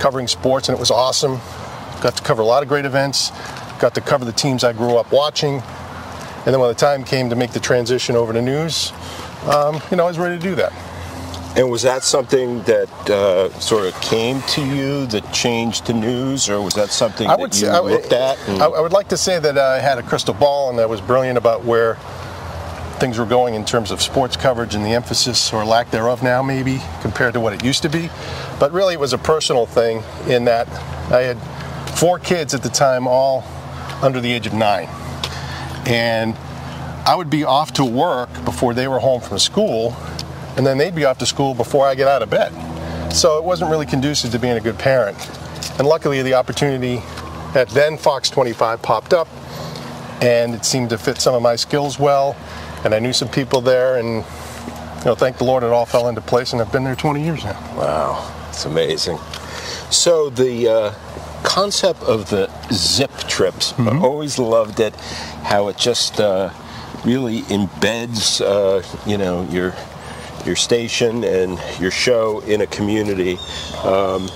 covering 0.00 0.26
sports 0.26 0.68
and 0.68 0.76
it 0.76 0.80
was 0.80 0.90
awesome. 0.90 1.38
Got 2.02 2.16
to 2.16 2.22
cover 2.24 2.42
a 2.42 2.44
lot 2.46 2.62
of 2.64 2.68
great 2.68 2.84
events. 2.84 3.30
Got 3.84 3.94
to 3.96 4.00
cover 4.00 4.24
the 4.24 4.32
teams 4.32 4.64
I 4.64 4.72
grew 4.72 4.96
up 4.96 5.12
watching. 5.12 5.56
And 5.56 6.46
then 6.46 6.58
when 6.58 6.70
the 6.70 6.74
time 6.74 7.04
came 7.04 7.28
to 7.28 7.36
make 7.36 7.50
the 7.52 7.60
transition 7.60 8.16
over 8.16 8.32
to 8.32 8.40
news, 8.40 8.94
um, 9.44 9.78
you 9.90 9.98
know, 9.98 10.04
I 10.04 10.06
was 10.06 10.18
ready 10.18 10.38
to 10.38 10.42
do 10.42 10.54
that. 10.54 10.72
And 11.54 11.70
was 11.70 11.82
that 11.82 12.02
something 12.02 12.62
that 12.62 12.88
uh, 13.10 13.50
sort 13.60 13.84
of 13.84 14.00
came 14.00 14.40
to 14.40 14.64
you 14.64 15.04
that 15.08 15.30
changed 15.34 15.84
to 15.84 15.92
news, 15.92 16.48
or 16.48 16.62
was 16.62 16.72
that 16.76 16.92
something 16.92 17.26
I 17.28 17.32
that 17.32 17.40
would 17.40 17.54
you 17.54 17.66
say, 17.66 17.68
I, 17.68 17.80
would- 17.80 17.92
looked 17.92 18.14
at? 18.14 18.38
I, 18.48 18.64
I 18.64 18.80
would 18.80 18.94
like 18.94 19.08
to 19.08 19.18
say 19.18 19.38
that 19.38 19.58
I 19.58 19.80
had 19.80 19.98
a 19.98 20.02
crystal 20.02 20.32
ball 20.32 20.70
and 20.70 20.80
I 20.80 20.86
was 20.86 21.02
brilliant 21.02 21.36
about 21.36 21.62
where 21.66 21.96
things 23.00 23.18
were 23.18 23.26
going 23.26 23.52
in 23.52 23.66
terms 23.66 23.90
of 23.90 24.00
sports 24.00 24.34
coverage 24.34 24.74
and 24.74 24.82
the 24.82 24.94
emphasis 24.94 25.52
or 25.52 25.62
lack 25.62 25.90
thereof 25.90 26.22
now, 26.22 26.42
maybe 26.42 26.80
compared 27.02 27.34
to 27.34 27.40
what 27.40 27.52
it 27.52 27.62
used 27.62 27.82
to 27.82 27.90
be. 27.90 28.08
But 28.58 28.72
really, 28.72 28.94
it 28.94 29.00
was 29.00 29.12
a 29.12 29.18
personal 29.18 29.66
thing 29.66 30.02
in 30.26 30.46
that 30.46 30.68
I 31.12 31.20
had 31.20 31.36
four 31.98 32.18
kids 32.18 32.54
at 32.54 32.62
the 32.62 32.70
time, 32.70 33.06
all 33.06 33.44
under 34.04 34.20
the 34.20 34.32
age 34.32 34.46
of 34.46 34.52
nine, 34.52 34.88
and 35.86 36.36
I 37.06 37.14
would 37.16 37.30
be 37.30 37.44
off 37.44 37.72
to 37.74 37.84
work 37.84 38.30
before 38.44 38.74
they 38.74 38.88
were 38.88 38.98
home 38.98 39.20
from 39.20 39.38
school, 39.38 39.96
and 40.56 40.66
then 40.66 40.78
they'd 40.78 40.94
be 40.94 41.04
off 41.04 41.18
to 41.18 41.26
school 41.26 41.54
before 41.54 41.86
I 41.86 41.94
get 41.94 42.08
out 42.08 42.22
of 42.22 42.30
bed. 42.30 42.52
So 43.12 43.38
it 43.38 43.44
wasn't 43.44 43.70
really 43.70 43.86
conducive 43.86 44.32
to 44.32 44.38
being 44.38 44.56
a 44.56 44.60
good 44.60 44.78
parent. 44.78 45.16
And 45.78 45.86
luckily, 45.86 46.22
the 46.22 46.34
opportunity 46.34 47.02
at 47.54 47.68
then 47.68 47.96
Fox 47.96 48.30
25 48.30 48.82
popped 48.82 49.12
up, 49.12 49.28
and 50.22 50.54
it 50.54 50.64
seemed 50.64 50.90
to 50.90 50.98
fit 50.98 51.18
some 51.18 51.34
of 51.34 51.42
my 51.42 51.56
skills 51.56 51.98
well. 51.98 52.36
And 52.84 52.94
I 52.94 52.98
knew 52.98 53.12
some 53.12 53.28
people 53.28 53.60
there, 53.60 53.98
and 53.98 54.24
you 54.98 55.04
know, 55.04 55.14
thank 55.14 55.38
the 55.38 55.44
Lord, 55.44 55.62
it 55.62 55.70
all 55.70 55.86
fell 55.86 56.08
into 56.08 56.20
place, 56.20 56.52
and 56.52 56.62
I've 56.62 56.72
been 56.72 56.84
there 56.84 56.96
20 56.96 57.22
years 57.22 57.44
now. 57.44 57.60
Wow, 57.76 58.46
it's 58.48 58.64
amazing. 58.64 59.18
So 59.90 60.30
the 60.30 60.68
uh, 60.68 60.94
concept 61.44 62.02
of 62.02 62.30
the 62.30 62.50
zip 62.72 63.12
trips, 63.28 63.78
I 63.78 63.98
always 63.98 64.38
loved 64.38 64.80
it. 64.80 64.94
How 65.44 65.68
it 65.68 65.76
just 65.76 66.20
uh, 66.20 66.50
really 67.04 67.42
embeds, 67.42 68.40
uh, 68.40 68.82
you 69.08 69.18
know, 69.18 69.44
your 69.50 69.74
your 70.44 70.56
station 70.56 71.24
and 71.24 71.58
your 71.80 71.90
show 71.90 72.40
in 72.40 72.60
a 72.60 72.66
community. 72.66 73.38
Um, 73.82 74.28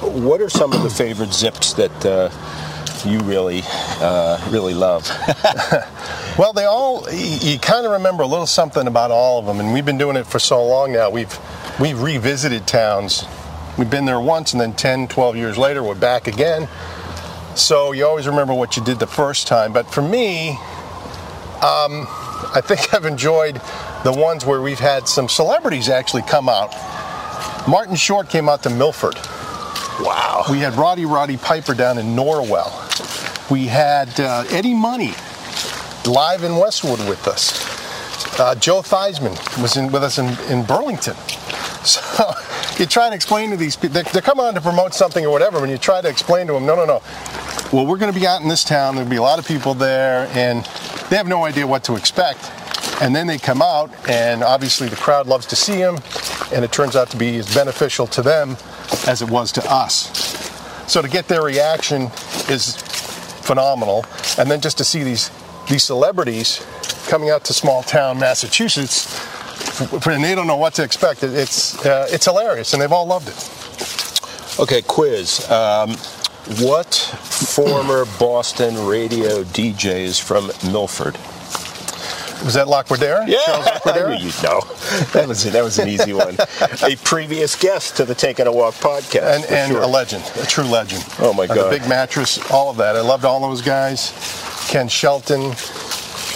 what 0.00 0.40
are 0.40 0.48
some 0.50 0.72
of 0.72 0.82
the 0.82 0.90
favorite 0.90 1.32
zips 1.32 1.72
that 1.74 2.06
uh, 2.06 2.30
you 3.08 3.18
really 3.20 3.62
uh, 4.00 4.38
really 4.50 4.74
love? 4.74 5.10
Well, 6.36 6.52
they 6.52 6.64
all, 6.64 7.08
you, 7.12 7.52
you 7.52 7.58
kind 7.60 7.86
of 7.86 7.92
remember 7.92 8.24
a 8.24 8.26
little 8.26 8.46
something 8.46 8.88
about 8.88 9.12
all 9.12 9.38
of 9.38 9.46
them, 9.46 9.60
and 9.60 9.72
we've 9.72 9.84
been 9.84 9.98
doing 9.98 10.16
it 10.16 10.26
for 10.26 10.40
so 10.40 10.64
long 10.66 10.92
now. 10.92 11.08
We've, 11.08 11.38
we've 11.78 12.00
revisited 12.02 12.66
towns. 12.66 13.24
We've 13.76 13.90
been 13.90 14.04
there 14.04 14.20
once, 14.20 14.52
and 14.52 14.60
then 14.60 14.72
10, 14.72 15.08
12 15.08 15.36
years 15.36 15.58
later, 15.58 15.82
we're 15.82 15.96
back 15.96 16.28
again. 16.28 16.68
So 17.56 17.90
you 17.90 18.06
always 18.06 18.26
remember 18.28 18.54
what 18.54 18.76
you 18.76 18.84
did 18.84 19.00
the 19.00 19.06
first 19.06 19.48
time. 19.48 19.72
But 19.72 19.90
for 19.90 20.02
me, 20.02 20.50
um, 21.60 22.06
I 22.54 22.60
think 22.64 22.94
I've 22.94 23.04
enjoyed 23.04 23.60
the 24.04 24.12
ones 24.12 24.46
where 24.46 24.60
we've 24.60 24.78
had 24.78 25.08
some 25.08 25.28
celebrities 25.28 25.88
actually 25.88 26.22
come 26.22 26.48
out. 26.48 26.72
Martin 27.66 27.96
Short 27.96 28.28
came 28.28 28.48
out 28.48 28.62
to 28.62 28.70
Milford. 28.70 29.16
wow. 30.00 30.44
We 30.50 30.58
had 30.58 30.74
Roddy 30.74 31.04
Roddy 31.04 31.36
Piper 31.36 31.74
down 31.74 31.98
in 31.98 32.14
Norwell. 32.14 32.70
We 33.50 33.66
had 33.66 34.20
uh, 34.20 34.44
Eddie 34.50 34.74
Money 34.74 35.14
live 36.06 36.44
in 36.44 36.56
Westwood 36.56 37.00
with 37.08 37.26
us. 37.26 37.74
Uh, 38.38 38.54
Joe 38.54 38.82
Theismann 38.82 39.36
was 39.60 39.76
in, 39.76 39.90
with 39.90 40.02
us 40.04 40.18
in, 40.18 40.26
in 40.50 40.64
Burlington. 40.64 41.16
So 41.84 42.00
you 42.78 42.86
try 42.86 43.08
to 43.08 43.14
explain 43.14 43.50
to 43.50 43.56
these 43.56 43.76
people, 43.76 44.02
they're, 44.02 44.22
coming 44.22 44.44
on 44.44 44.54
to 44.54 44.60
promote 44.60 44.94
something 44.94 45.24
or 45.24 45.30
whatever, 45.30 45.58
and 45.58 45.70
you 45.70 45.78
try 45.78 46.00
to 46.00 46.08
explain 46.08 46.46
to 46.48 46.54
them, 46.54 46.66
no, 46.66 46.74
no, 46.74 46.84
no. 46.84 47.02
Well, 47.72 47.86
we're 47.86 47.98
going 47.98 48.12
to 48.12 48.18
be 48.18 48.26
out 48.26 48.42
in 48.42 48.48
this 48.48 48.64
town, 48.64 48.94
there'll 48.94 49.10
be 49.10 49.16
a 49.16 49.22
lot 49.22 49.38
of 49.38 49.46
people 49.46 49.74
there, 49.74 50.28
and 50.32 50.64
they 51.10 51.16
have 51.16 51.26
no 51.26 51.44
idea 51.44 51.66
what 51.66 51.84
to 51.84 51.96
expect. 51.96 52.50
And 53.00 53.14
then 53.14 53.26
they 53.26 53.38
come 53.38 53.62
out, 53.62 53.90
and 54.08 54.42
obviously 54.42 54.88
the 54.88 54.96
crowd 54.96 55.26
loves 55.26 55.46
to 55.46 55.56
see 55.56 55.76
them, 55.76 55.98
and 56.52 56.64
it 56.64 56.72
turns 56.72 56.96
out 56.96 57.10
to 57.10 57.16
be 57.16 57.36
as 57.38 57.52
beneficial 57.54 58.06
to 58.08 58.22
them 58.22 58.56
as 59.06 59.22
it 59.22 59.30
was 59.30 59.52
to 59.52 59.64
us. 59.70 60.10
So 60.90 61.02
to 61.02 61.08
get 61.08 61.28
their 61.28 61.42
reaction 61.42 62.10
is 62.48 62.76
phenomenal, 63.44 64.04
and 64.38 64.50
then 64.50 64.60
just 64.60 64.78
to 64.78 64.84
see 64.84 65.02
these 65.02 65.30
these 65.68 65.82
celebrities 65.82 66.64
coming 67.08 67.30
out 67.30 67.44
to 67.44 67.54
small 67.54 67.82
town 67.82 68.18
Massachusetts, 68.18 69.06
and 69.80 70.24
they 70.24 70.34
don't 70.34 70.46
know 70.46 70.56
what 70.56 70.74
to 70.74 70.82
expect. 70.82 71.22
it- 71.22 71.34
It's 71.34 71.84
uh, 71.84 72.06
it's 72.10 72.24
hilarious, 72.26 72.72
and 72.72 72.82
they've 72.82 72.92
all 72.92 73.06
loved 73.06 73.28
it. 73.28 74.60
Okay, 74.60 74.82
quiz. 74.82 75.48
Um, 75.50 75.90
what 76.60 76.94
former 76.94 78.04
Boston 78.18 78.86
radio 78.86 79.42
DJs 79.44 80.20
from 80.22 80.46
Milford? 80.70 81.16
Was 82.44 82.54
that 82.54 82.66
Laquidara? 82.66 83.26
Charles 83.46 83.66
I 83.66 83.70
Laquidara? 83.78 84.18
knew 84.18 84.26
you'd 84.26 84.42
know. 84.42 84.60
That 85.14 85.26
was 85.26 85.44
that 85.50 85.64
was 85.64 85.78
an 85.78 85.88
easy 85.88 86.12
one. 86.12 86.36
a 86.82 86.96
previous 87.02 87.56
guest 87.56 87.96
to 87.96 88.04
the 88.04 88.14
Taking 88.14 88.46
a 88.46 88.52
Walk 88.52 88.74
podcast. 88.74 89.34
and 89.36 89.44
and 89.46 89.72
sure. 89.72 89.82
a 89.82 89.86
legend, 89.86 90.22
a 90.40 90.44
true 90.46 90.64
legend. 90.64 91.02
Oh, 91.20 91.32
my 91.32 91.44
Uh, 91.44 91.54
God. 91.54 91.64
The 91.72 91.78
big 91.78 91.88
mattress, 91.88 92.38
all 92.50 92.68
of 92.70 92.76
that. 92.76 92.96
I 92.96 93.00
loved 93.00 93.24
all 93.24 93.40
those 93.40 93.62
guys. 93.62 94.12
Ken 94.68 94.88
Shelton, 94.88 95.54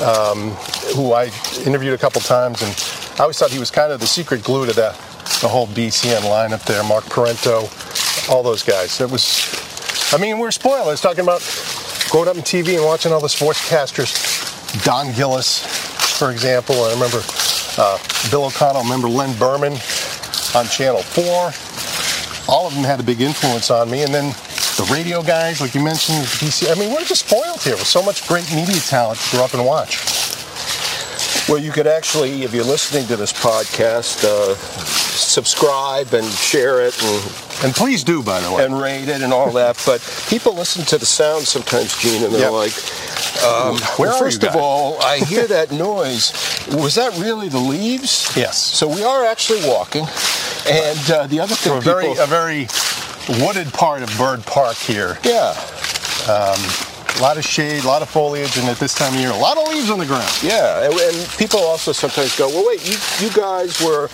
um, 0.02 0.50
who 0.96 1.12
I 1.12 1.30
interviewed 1.66 1.92
a 1.94 1.98
couple 1.98 2.20
times, 2.22 2.62
and 2.62 2.72
I 3.18 3.22
always 3.22 3.38
thought 3.38 3.50
he 3.50 3.58
was 3.58 3.70
kind 3.70 3.92
of 3.92 4.00
the 4.00 4.06
secret 4.06 4.44
glue 4.44 4.66
to 4.66 4.72
that 4.74 4.94
the 5.40 5.48
whole 5.48 5.66
BCN 5.66 6.20
lineup 6.20 6.64
there. 6.64 6.82
Mark 6.84 7.04
Parenteau, 7.04 7.68
all 8.30 8.42
those 8.42 8.62
guys. 8.62 9.00
It 9.00 9.10
was. 9.10 10.12
I 10.12 10.18
mean, 10.18 10.38
we're 10.38 10.50
spoiled. 10.50 10.86
I 10.86 10.90
was 10.90 11.00
talking 11.00 11.24
about 11.24 11.40
growing 12.10 12.28
up 12.28 12.36
in 12.36 12.42
TV 12.42 12.76
and 12.76 12.84
watching 12.84 13.12
all 13.12 13.20
the 13.20 13.28
sportscasters. 13.28 14.84
Don 14.84 15.12
Gillis, 15.12 15.64
for 16.18 16.30
example. 16.30 16.76
I 16.84 16.92
remember 16.92 17.20
uh, 17.76 17.98
Bill 18.30 18.46
O'Connell. 18.46 18.82
I 18.82 18.84
remember 18.84 19.08
Len 19.08 19.36
Berman 19.38 19.72
on 20.54 20.66
Channel 20.66 21.02
4 21.02 21.52
all 22.48 22.66
of 22.66 22.74
them 22.74 22.82
had 22.82 22.98
a 22.98 23.02
big 23.02 23.20
influence 23.20 23.70
on 23.70 23.90
me. 23.90 24.02
And 24.02 24.12
then 24.12 24.32
the 24.76 24.88
radio 24.90 25.22
guys, 25.22 25.60
like 25.60 25.74
you 25.74 25.82
mentioned. 25.82 26.26
I 26.68 26.74
mean, 26.78 26.92
we're 26.92 27.04
just 27.04 27.26
spoiled 27.28 27.62
here 27.62 27.76
with 27.76 27.86
so 27.86 28.02
much 28.02 28.26
great 28.26 28.50
media 28.54 28.80
talent 28.80 29.20
to 29.20 29.36
grow 29.36 29.44
up 29.44 29.54
and 29.54 29.64
watch. 29.64 30.17
Well, 31.48 31.58
you 31.58 31.72
could 31.72 31.86
actually, 31.86 32.42
if 32.42 32.52
you're 32.52 32.62
listening 32.64 33.06
to 33.06 33.16
this 33.16 33.32
podcast, 33.32 34.22
uh, 34.22 34.54
subscribe 34.54 36.12
and 36.12 36.26
share 36.26 36.82
it 36.82 37.00
and, 37.02 37.64
And 37.64 37.74
please 37.74 38.04
do, 38.04 38.22
by 38.22 38.40
the 38.40 38.52
way. 38.52 38.64
and 38.64 38.78
rate 38.78 39.08
it 39.08 39.22
and 39.22 39.32
all 39.32 39.50
that. 39.52 39.82
But 39.86 40.00
people 40.28 40.54
listen 40.54 40.84
to 40.86 40.98
the 40.98 41.06
sound 41.06 41.44
sometimes, 41.46 41.96
Gene, 41.98 42.22
and 42.24 42.34
they're 42.34 42.50
Yep. 42.52 42.52
like, 42.52 42.74
um, 43.44 43.78
Where 43.96 44.10
well, 44.10 44.18
first 44.18 44.44
of 44.44 44.56
all, 44.56 45.00
I 45.02 45.18
hear 45.18 45.46
that 45.56 45.72
noise. 45.72 46.32
Was 46.70 46.96
that 46.96 47.16
really 47.18 47.48
the 47.48 47.58
leaves? 47.58 48.30
Yes. 48.36 48.58
So 48.58 48.86
we 48.86 49.02
are 49.02 49.24
actually 49.24 49.66
walking. 49.66 50.06
And 50.68 51.10
uh, 51.10 51.26
the 51.28 51.40
other 51.40 51.54
thing, 51.54 51.78
a 51.78 51.80
very 51.80 52.08
people- 52.08 52.24
a 52.24 52.26
very 52.26 52.68
wooded 53.42 53.72
part 53.72 54.02
of 54.02 54.10
Bird 54.18 54.44
Park 54.44 54.76
here. 54.76 55.18
yeah, 55.24 55.54
A 57.18 57.20
lot 57.22 57.36
of 57.36 57.44
shade, 57.44 57.82
a 57.82 57.86
lot 57.86 58.00
of 58.02 58.08
foliage, 58.08 58.56
and 58.58 58.68
at 58.68 58.78
this 58.78 58.94
time 58.94 59.12
of 59.14 59.18
year, 59.20 59.30
a 59.30 59.36
lot 59.36 59.56
of 59.58 59.66
leaves 59.68 59.90
on 59.90 59.98
the 59.98 60.06
ground. 60.06 60.30
yeah. 60.42 60.84
And, 60.84 60.94
and 60.94 61.28
people 61.36 61.58
also 61.60 61.90
sometimes 61.92 62.36
go, 62.38 62.48
well, 62.48 62.64
wait, 62.66 62.78
you, 62.88 62.96
you 63.18 63.32
guys 63.34 63.80
were 63.82 64.08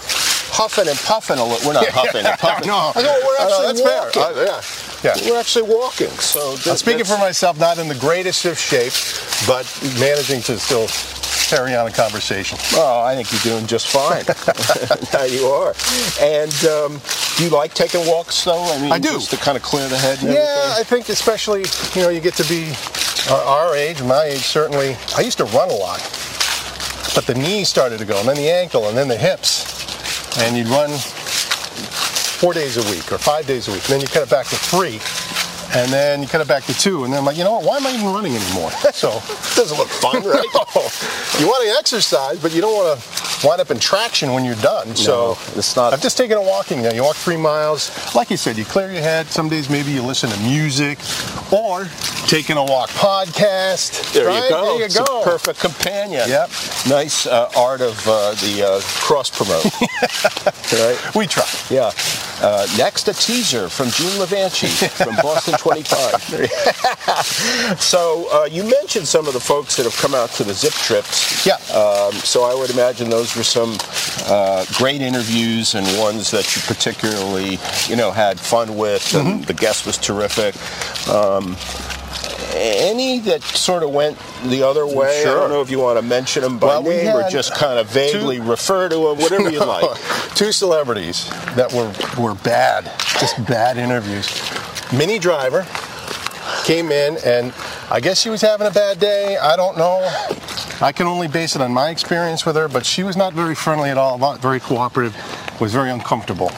huffing 0.57 0.89
and 0.89 0.99
puffing 1.01 1.37
a 1.39 1.45
little. 1.45 1.67
We're 1.69 1.75
not 1.75 1.87
huffing 1.93 2.25
and 2.25 2.39
puffing. 2.39 2.67
No. 2.69 2.93
I 2.95 3.03
go, 3.03 3.13
we're 3.27 3.37
Uh, 3.37 3.45
actually 3.45 3.67
that's 3.67 3.83
fair. 3.83 4.25
walking. 4.25 4.39
Uh, 4.41 4.45
yeah. 5.05 5.21
Yeah. 5.21 5.31
We're 5.31 5.39
actually 5.39 5.69
walking. 5.69 6.09
So 6.17 6.53
I'm 6.71 6.77
speaking 6.79 7.05
for 7.05 7.19
myself, 7.19 7.59
not 7.61 7.77
in 7.79 7.89
the 7.89 7.95
greatest 7.95 8.45
of 8.47 8.59
shape, 8.59 8.95
but 9.47 9.69
managing 10.01 10.41
to 10.49 10.59
still 10.59 10.87
carry 11.55 11.75
on 11.77 11.87
a 11.87 11.91
conversation. 11.93 12.59
Oh, 12.75 13.03
I 13.05 13.15
think 13.15 13.31
you're 13.31 13.55
doing 13.55 13.67
just 13.67 13.87
fine. 13.87 14.25
now 15.13 15.23
you 15.25 15.47
are. 15.47 15.73
And 16.21 16.53
um, 16.67 17.01
do 17.37 17.45
you 17.45 17.51
like 17.51 17.75
taking 17.75 18.05
walks, 18.07 18.43
though? 18.43 18.63
I 18.63 18.81
mean, 18.81 18.91
I 18.91 18.99
do. 18.99 19.13
Just 19.13 19.31
to 19.31 19.37
kind 19.37 19.57
of 19.57 19.63
clear 19.63 19.87
the 19.89 19.97
head 19.97 20.19
and 20.23 20.33
Yeah, 20.33 20.41
everything? 20.41 20.81
I 20.81 20.83
think 20.83 21.09
especially, 21.11 21.65
you 21.95 22.03
know, 22.03 22.09
you 22.11 22.21
get 22.21 22.35
to 22.35 22.49
be 22.49 22.73
our, 23.31 23.41
our 23.41 23.77
age, 23.77 24.03
my 24.03 24.25
age 24.25 24.41
certainly. 24.43 24.97
I 25.17 25.21
used 25.21 25.39
to 25.39 25.45
run 25.45 25.71
a 25.71 25.75
lot, 25.75 26.01
but 27.15 27.25
the 27.27 27.35
knee 27.37 27.63
started 27.65 27.99
to 27.99 28.05
go, 28.05 28.19
and 28.19 28.29
then 28.29 28.37
the 28.37 28.51
ankle, 28.51 28.89
and 28.89 28.97
then 28.99 29.07
the 29.07 29.17
hips. 29.17 29.71
And 30.39 30.57
you'd 30.57 30.69
run 30.69 30.91
four 30.91 32.53
days 32.53 32.77
a 32.77 32.91
week 32.91 33.13
or 33.13 33.19
five 33.19 33.47
days 33.47 33.69
a 33.69 33.73
week, 33.73 33.85
and 33.85 33.93
then 33.95 34.01
you 34.01 34.09
cut 34.09 34.25
it 34.25 34.31
back 34.31 34.47
to 34.47 34.57
three, 34.57 34.99
and 35.75 35.91
then 35.93 36.23
you 36.23 36.29
cut 36.29 36.41
it 36.41 36.49
back 36.49 36.65
to 36.65 36.75
two, 36.75 37.05
and 37.05 37.13
then 37.13 37.21
I'm 37.21 37.25
like, 37.25 37.37
you 37.37 37.45
know 37.45 37.53
what, 37.53 37.65
why 37.65 37.77
am 37.77 37.87
I 37.87 37.93
even 37.95 38.07
running 38.13 38.35
anymore? 38.35 38.71
So, 38.95 39.11
it 39.11 39.57
doesn't 39.57 39.77
look 39.77 39.89
fun, 39.89 40.23
right? 40.23 40.47
no. 40.55 40.83
you 41.41 41.47
want 41.47 41.67
to 41.67 41.77
exercise, 41.79 42.41
but 42.41 42.55
you 42.55 42.61
don't 42.61 42.75
want 42.75 43.01
to 43.01 43.47
wind 43.47 43.61
up 43.61 43.71
in 43.71 43.79
traction 43.79 44.33
when 44.33 44.45
you're 44.45 44.55
done. 44.57 44.95
so 44.95 45.37
it's 45.57 45.75
not- 45.75 45.93
I've 45.93 46.01
just 46.01 46.17
taken 46.17 46.37
a 46.39 46.43
walking 46.43 46.81
now. 46.81 46.93
You 46.93 47.03
walk 47.03 47.17
three 47.17 47.37
miles. 47.37 47.91
Like 48.15 48.31
you 48.31 48.37
said, 48.37 48.57
you 48.57 48.65
clear 48.65 48.91
your 48.93 49.03
head. 49.03 49.27
Some 49.27 49.49
days 49.49 49.69
maybe 49.69 49.91
you 49.91 50.03
listen 50.03 50.31
to 50.31 50.41
music 50.41 50.99
or 51.53 51.89
taking 52.27 52.57
a 52.57 52.65
walk 52.65 52.91
podcast. 52.91 54.13
There 54.13 54.27
right? 54.27 54.45
you 54.45 54.51
go. 54.51 54.79
There 54.79 54.89
you 54.89 54.95
go. 54.95 55.23
perfect 55.25 55.61
companion. 55.61 56.29
Yep. 56.29 56.49
Nice 56.89 57.27
uh, 57.27 57.51
art 57.57 57.81
of 57.81 57.99
uh, 58.07 58.33
the 58.35 58.63
uh, 58.67 58.81
cross 59.01 59.31
promote. 59.31 59.65
right? 60.73 61.15
We 61.15 61.27
try. 61.27 61.45
Yeah. 61.71 61.91
Uh, 62.43 62.67
next, 62.77 63.09
a 63.09 63.13
teaser 63.15 63.69
from 63.69 63.89
Gene 63.91 64.19
Lavanchy 64.21 64.69
from 65.05 65.15
Boston 65.17 65.55
25. 65.59 66.21
so 67.81 68.27
uh, 68.33 68.45
you 68.47 68.63
mentioned 68.65 69.07
some 69.07 69.27
of 69.27 69.33
the 69.35 69.41
folks 69.41 69.77
that 69.77 69.85
have 69.85 69.97
come 69.97 70.15
out 70.15 70.31
to 70.31 70.45
the 70.45 70.53
Zip 70.55 70.73
trips. 70.73 71.47
Yeah. 71.47 71.55
Um, 71.75 72.13
so 72.13 72.43
I 72.45 72.55
would 72.55 72.71
imagine 72.71 73.09
those 73.11 73.37
were 73.37 73.43
some 73.45 73.77
uh, 74.27 74.65
great 74.75 75.01
interviews 75.01 75.75
and 75.75 75.87
ones 75.99 76.31
that 76.33 76.55
you 76.57 76.63
particularly, 76.63 77.59
you 77.89 77.97
know, 77.97 78.11
had 78.11 78.39
fun 78.41 78.77
with, 78.77 79.15
and 79.15 79.25
Mm-hmm. 79.25 79.43
the 79.45 79.55
guest 79.55 79.87
was 79.87 79.97
terrific. 79.97 80.55
Um, 81.09 81.57
any 82.55 83.19
that 83.21 83.43
sort 83.43 83.83
of 83.83 83.91
went 83.91 84.19
the 84.45 84.63
other 84.63 84.87
way? 84.87 85.23
I 85.23 85.25
don't 85.35 85.51
know 85.51 85.61
if 85.61 85.71
you 85.71 85.79
want 85.81 85.99
to 85.99 86.03
mention 86.03 86.43
them 86.43 86.59
by 86.59 86.67
Well, 86.69 86.83
we 86.85 86.97
name 86.97 87.15
or 87.17 87.29
just 87.29 87.55
kind 87.55 87.79
of 87.79 87.89
vaguely 87.91 88.37
two- 88.37 88.43
refer 88.45 88.89
to 88.89 88.95
them, 88.95 89.19
whatever 89.19 89.51
you 89.51 89.61
like. 89.61 89.85
Two 90.35 90.53
celebrities 90.53 91.29
that 91.55 91.73
were, 91.73 91.93
were 92.23 92.35
bad, 92.35 92.91
just 93.21 93.37
bad 93.47 93.77
interviews. 93.77 94.29
Minnie 94.93 95.19
Driver 95.19 95.67
came 96.65 96.91
in, 96.91 97.19
and 97.25 97.53
I 97.91 98.01
guess 98.01 98.21
she 98.21 98.31
was 98.31 98.41
having 98.41 98.67
a 98.67 98.71
bad 98.71 98.99
day. 98.99 99.37
I 99.37 99.57
don't 99.57 99.77
know. 99.79 100.01
I 100.81 100.93
can 100.93 101.07
only 101.07 101.29
base 101.29 101.55
it 101.55 101.63
on 101.63 101.73
my 101.73 101.91
experience 101.91 102.45
with 102.45 102.57
her, 102.57 102.69
but 102.69 102.85
she 102.85 103.03
was 103.05 103.17
not 103.17 103.33
very 103.33 103.55
friendly 103.55 103.91
at 103.91 103.99
all, 103.99 104.19
not 104.19 104.41
very 104.41 104.61
cooperative, 104.61 105.15
was 105.61 105.73
very 105.73 105.91
uncomfortable. 105.91 106.51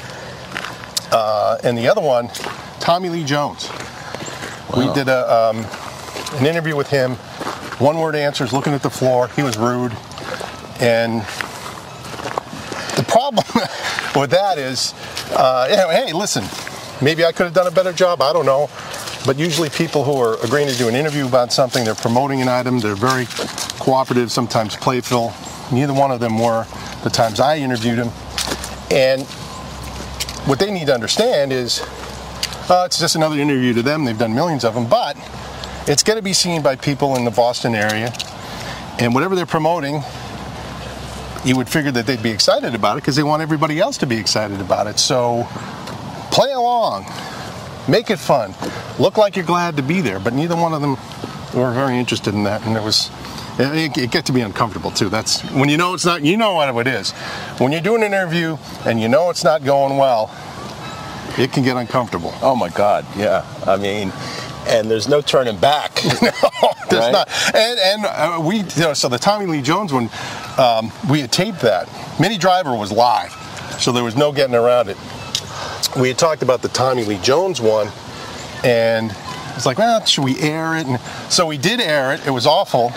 Uh, 1.13 1.59
and 1.63 1.77
the 1.77 1.87
other 1.89 2.01
one, 2.01 2.29
Tommy 2.81 3.09
Lee 3.09 3.25
Jones. 3.25 3.69
We 4.77 4.93
did 4.93 5.09
a, 5.09 5.33
um, 5.33 5.65
an 6.39 6.47
interview 6.47 6.77
with 6.77 6.89
him. 6.89 7.13
One 7.79 7.99
word 7.99 8.15
answers, 8.15 8.53
looking 8.53 8.73
at 8.73 8.83
the 8.83 8.91
floor. 8.91 9.29
He 9.29 9.43
was 9.43 9.57
rude. 9.57 9.93
And 10.81 11.23
the 12.97 13.05
problem 13.09 13.45
with 14.21 14.31
that 14.31 14.59
is, 14.59 14.95
uh, 15.33 15.69
hey, 15.69 16.13
listen, 16.13 16.45
maybe 17.03 17.25
I 17.25 17.33
could 17.33 17.45
have 17.45 17.55
done 17.55 17.67
a 17.67 17.71
better 17.71 17.93
job. 17.93 18.21
I 18.21 18.33
don't 18.33 18.47
know. 18.47 18.69
But 19.27 19.39
usually, 19.39 19.71
people 19.71 20.05
who 20.05 20.17
are 20.21 20.37
agreeing 20.45 20.69
to 20.69 20.77
do 20.77 20.89
an 20.89 20.95
interview 20.95 21.27
about 21.27 21.53
something, 21.53 21.85
they're 21.85 21.95
promoting 21.95 22.43
an 22.43 22.49
item, 22.49 22.79
they're 22.79 22.95
very 22.95 23.27
cooperative, 23.81 24.31
sometimes 24.31 24.77
playful. 24.77 25.33
Neither 25.73 25.93
one 25.93 26.13
of 26.13 26.21
them 26.21 26.39
were 26.39 26.65
the 27.03 27.11
times 27.11 27.41
I 27.41 27.57
interviewed 27.57 27.99
him. 27.99 28.11
And 28.91 29.23
what 30.47 30.61
they 30.61 30.71
need 30.71 30.87
to 30.87 30.95
understand 30.95 31.53
is 31.53 31.83
uh, 32.69 32.85
it's 32.87 33.01
just 33.01 33.17
another 33.17 33.37
interview 33.37 33.75
to 33.75 33.83
them. 33.83 34.05
They've 34.05 34.17
done 34.17 34.35
millions 34.35 34.65
of 34.65 34.75
them, 34.75 34.87
but 34.87 35.17
it's 35.87 36.03
going 36.03 36.17
to 36.17 36.23
be 36.23 36.33
seen 36.33 36.63
by 36.63 36.77
people 36.77 37.17
in 37.17 37.25
the 37.25 37.31
Boston 37.31 37.75
area. 37.75 38.13
And 38.99 39.15
whatever 39.15 39.35
they're 39.35 39.47
promoting, 39.47 40.03
you 41.45 41.57
would 41.57 41.69
figure 41.69 41.93
that 41.93 42.07
they'd 42.07 42.23
be 42.23 42.31
excited 42.31 42.75
about 42.75 42.97
it 42.97 43.03
because 43.03 43.15
they 43.17 43.23
want 43.23 43.43
everybody 43.43 43.79
else 43.79 43.99
to 43.99 44.07
be 44.07 44.17
excited 44.17 44.61
about 44.61 44.87
it. 44.87 44.99
So 44.99 45.47
play 46.33 46.53
along, 46.53 47.07
make 47.89 48.11
it 48.11 48.19
fun, 48.19 48.55
look 48.99 49.17
like 49.17 49.37
you're 49.37 49.45
glad 49.45 49.77
to 49.77 49.83
be 49.83 50.01
there. 50.01 50.19
But 50.19 50.35
neither 50.35 50.57
one 50.57 50.73
of 50.73 50.81
them 50.81 50.97
were 51.55 51.73
very 51.73 51.99
interested 51.99 52.35
in 52.35 52.45
that, 52.45 52.65
and 52.67 52.77
it 52.77 52.83
was. 52.83 53.11
It, 53.59 53.97
it 54.15 54.27
to 54.27 54.33
be 54.35 54.43
uncomfortable 54.43 54.91
too. 54.91 55.09
That's 55.09 55.41
when 55.53 55.71
you 55.71 55.79
know 55.79 55.95
it's 55.95 56.05
not. 56.05 56.23
You 56.23 56.37
know 56.37 56.53
what 56.53 56.87
it 56.87 56.93
is. 56.93 57.13
When 57.57 57.73
you're 57.73 57.81
doing 57.81 58.03
an 58.03 58.13
interview 58.13 58.59
and 58.85 59.01
you 59.01 59.09
know 59.09 59.31
it's 59.31 59.45
not 59.45 59.65
going 59.65 59.97
well, 59.97 60.31
it 61.39 61.53
can 61.53 61.63
get 61.65 61.79
uncomfortable. 61.79 62.35
Oh 62.43 62.55
my 62.55 62.69
God, 62.69 63.07
yeah. 63.17 63.47
I 63.67 63.79
mean, 63.79 64.13
and 64.67 64.91
there's 64.91 65.09
no 65.09 65.21
turning 65.21 65.59
back. 65.59 66.01
no, 66.23 66.31
there's 66.91 67.05
Right? 67.05 67.13
not. 67.13 67.29
And 67.55 67.79
and 67.79 68.07
uh, 68.07 68.41
we, 68.43 68.59
you 68.59 68.81
know, 68.81 68.95
so 68.95 69.09
the 69.09 69.19
Tommy 69.19 69.47
Lee 69.47 69.63
Jones 69.63 69.93
one, 69.93 70.11
um, 70.59 70.93
we 71.09 71.21
had 71.21 71.33
taped 71.33 71.61
that. 71.61 71.89
Minnie 72.21 72.39
Driver 72.39 72.75
was 72.75 72.91
live, 72.93 73.33
so 73.81 73.93
there 73.93 74.05
was 74.05 74.17
no 74.17 74.33
getting 74.33 74.55
around 74.55 74.89
it. 74.89 74.97
We 75.99 76.09
had 76.09 76.19
talked 76.19 76.43
about 76.43 76.63
the 76.63 76.69
Tommy 76.69 77.05
Lee 77.05 77.19
Jones 77.19 77.61
one, 77.61 77.89
and 78.65 79.15
it's 79.55 79.67
like, 79.67 79.79
well, 79.79 80.05
should 80.05 80.25
we 80.25 80.39
air 80.41 80.77
it? 80.77 80.87
And 80.87 81.01
so 81.31 81.47
we 81.47 81.59
did 81.59 81.81
air 81.81 82.13
it. 82.13 82.27
It 82.27 82.31
was 82.31 82.47
awful, 82.47 82.93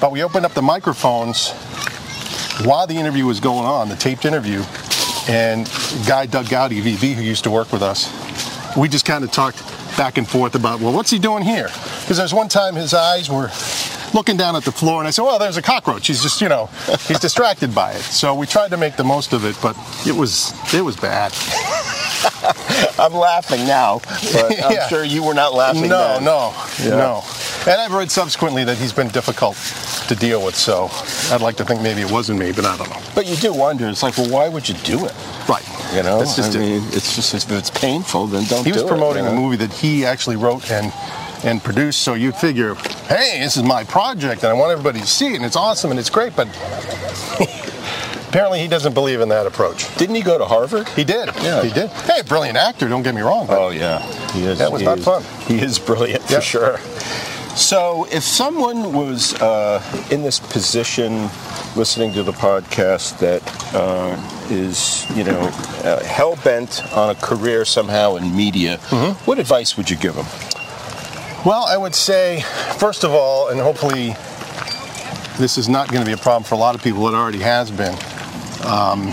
but 0.00 0.10
we 0.12 0.22
opened 0.22 0.44
up 0.44 0.52
the 0.52 0.62
microphones 0.62 1.52
while 2.64 2.86
the 2.86 2.96
interview 2.96 3.26
was 3.26 3.40
going 3.40 3.66
on, 3.66 3.88
the 3.88 3.96
taped 3.96 4.24
interview, 4.24 4.62
and 5.28 5.66
guy 6.06 6.26
Doug 6.26 6.48
Goudie, 6.48 6.80
VV, 6.82 7.14
who 7.14 7.22
used 7.22 7.44
to 7.44 7.50
work 7.50 7.72
with 7.72 7.82
us, 7.82 8.10
we 8.76 8.88
just 8.88 9.04
kind 9.04 9.24
of 9.24 9.30
talked 9.32 9.58
back 9.96 10.18
and 10.18 10.28
forth 10.28 10.54
about, 10.54 10.80
well, 10.80 10.92
what's 10.92 11.10
he 11.10 11.18
doing 11.18 11.42
here? 11.42 11.68
Because 12.00 12.16
there's 12.16 12.34
one 12.34 12.48
time 12.48 12.74
his 12.74 12.94
eyes 12.94 13.28
were 13.30 13.50
looking 14.14 14.36
down 14.36 14.56
at 14.56 14.64
the 14.64 14.72
floor, 14.72 15.00
and 15.00 15.08
I 15.08 15.10
said, 15.10 15.22
well, 15.22 15.38
there's 15.38 15.56
a 15.56 15.62
cockroach. 15.62 16.06
He's 16.06 16.22
just, 16.22 16.40
you 16.40 16.48
know, 16.48 16.66
he's 17.08 17.18
distracted 17.28 17.74
by 17.74 17.92
it. 17.92 18.00
So 18.02 18.34
we 18.34 18.46
tried 18.46 18.70
to 18.70 18.76
make 18.76 18.96
the 18.96 19.04
most 19.04 19.32
of 19.32 19.44
it, 19.44 19.56
but 19.62 19.76
it 20.06 20.12
was, 20.14 20.52
it 20.74 20.82
was 20.82 20.96
bad. 20.96 21.32
I'm 22.98 23.12
laughing 23.14 23.66
now, 23.66 24.00
but 24.32 24.64
I'm 24.64 24.72
Yeah. 24.72 24.88
sure 24.88 25.04
you 25.04 25.22
were 25.24 25.34
not 25.34 25.54
laughing 25.54 25.88
No, 25.88 26.14
then. 26.14 26.24
no, 26.24 26.54
Yeah. 26.80 26.90
no. 26.96 27.22
And 27.66 27.80
I've 27.80 27.92
read 27.92 28.10
subsequently 28.10 28.64
that 28.64 28.76
he's 28.76 28.92
been 28.92 29.08
difficult 29.08 29.56
to 30.08 30.14
deal 30.14 30.44
with, 30.44 30.56
so 30.56 30.88
I'd 31.34 31.40
like 31.40 31.56
to 31.56 31.64
think 31.64 31.80
maybe 31.80 32.00
it 32.02 32.10
wasn't 32.10 32.38
me, 32.38 32.52
but 32.52 32.64
I 32.64 32.76
don't 32.76 32.90
know. 32.90 33.00
But 33.14 33.26
you 33.26 33.36
do 33.36 33.52
wonder. 33.52 33.88
It's 33.88 34.02
like, 34.02 34.16
well, 34.18 34.28
why 34.30 34.48
would 34.48 34.68
you 34.68 34.74
do 34.76 35.04
it? 35.06 35.14
Right. 35.48 35.64
You 35.94 36.02
know, 36.02 36.18
That's 36.20 36.36
just 36.36 36.56
I 36.56 36.60
mean, 36.60 36.82
it's 36.92 37.14
just 37.16 37.34
if 37.34 37.50
it's 37.50 37.70
painful, 37.70 38.26
then 38.28 38.44
don't. 38.44 38.64
He 38.64 38.72
was 38.72 38.82
do 38.82 38.86
it, 38.88 38.90
promoting 38.90 39.24
you 39.24 39.30
a 39.30 39.34
movie 39.34 39.56
that 39.56 39.72
he 39.72 40.04
actually 40.06 40.36
wrote 40.36 40.70
and 40.70 40.92
and 41.44 41.62
produced. 41.62 42.00
So 42.02 42.14
you 42.14 42.32
figure, 42.32 42.74
hey, 43.08 43.40
this 43.40 43.56
is 43.56 43.62
my 43.62 43.84
project, 43.84 44.42
and 44.42 44.50
I 44.50 44.54
want 44.54 44.72
everybody 44.72 45.00
to 45.00 45.06
see 45.06 45.32
it, 45.32 45.36
and 45.36 45.44
it's 45.44 45.56
awesome 45.56 45.90
and 45.90 46.00
it's 46.00 46.10
great. 46.10 46.34
But 46.34 46.48
apparently, 48.28 48.60
he 48.60 48.68
doesn't 48.68 48.94
believe 48.94 49.20
in 49.20 49.28
that 49.28 49.46
approach. 49.46 49.94
Didn't 49.96 50.14
he 50.14 50.22
go 50.22 50.38
to 50.38 50.44
Harvard? 50.46 50.88
He 50.90 51.04
did. 51.04 51.28
Yeah. 51.36 51.62
He 51.62 51.70
did. 51.72 51.90
Hey, 51.90 52.22
brilliant 52.22 52.56
actor. 52.56 52.88
Don't 52.88 53.02
get 53.02 53.14
me 53.14 53.20
wrong. 53.20 53.46
But 53.46 53.58
Oh 53.60 53.68
yeah, 53.70 54.00
he 54.32 54.44
is. 54.44 54.58
That 54.58 54.72
was 54.72 54.82
not 54.82 54.98
is- 54.98 55.04
fun. 55.04 55.22
He 55.46 55.60
is 55.60 55.78
brilliant 55.78 56.22
for 56.24 56.32
Yep. 56.34 56.42
sure. 56.42 56.78
So, 57.54 58.06
if 58.10 58.22
someone 58.22 58.92
was 58.94 59.34
uh, 59.34 59.82
in 60.10 60.22
this 60.22 60.40
position, 60.40 61.28
listening 61.76 62.12
to 62.14 62.22
the 62.22 62.32
podcast, 62.32 63.18
that 63.18 63.42
uh, 63.74 64.16
is, 64.50 65.06
you 65.14 65.22
know, 65.24 65.38
uh, 65.84 66.02
hell 66.02 66.36
bent 66.44 66.82
on 66.94 67.10
a 67.10 67.14
career 67.14 67.64
somehow 67.66 68.16
in 68.16 68.34
media, 68.34 68.78
Mm-hmm. 68.88 69.12
what 69.26 69.38
advice 69.38 69.76
would 69.76 69.90
you 69.90 69.96
give 69.96 70.14
them? 70.14 70.24
Well, 71.44 71.64
I 71.66 71.76
would 71.76 71.94
say, 71.94 72.40
first 72.78 73.04
of 73.04 73.10
all, 73.12 73.48
and 73.48 73.60
hopefully 73.60 74.14
this 75.38 75.58
is 75.58 75.68
not 75.68 75.88
going 75.88 76.00
to 76.02 76.06
be 76.06 76.12
a 76.14 76.22
problem 76.22 76.44
for 76.44 76.54
a 76.54 76.58
lot 76.58 76.74
of 76.74 76.82
people. 76.82 77.06
It 77.08 77.14
already 77.14 77.40
has 77.40 77.70
been. 77.70 77.94
Um, 78.64 79.06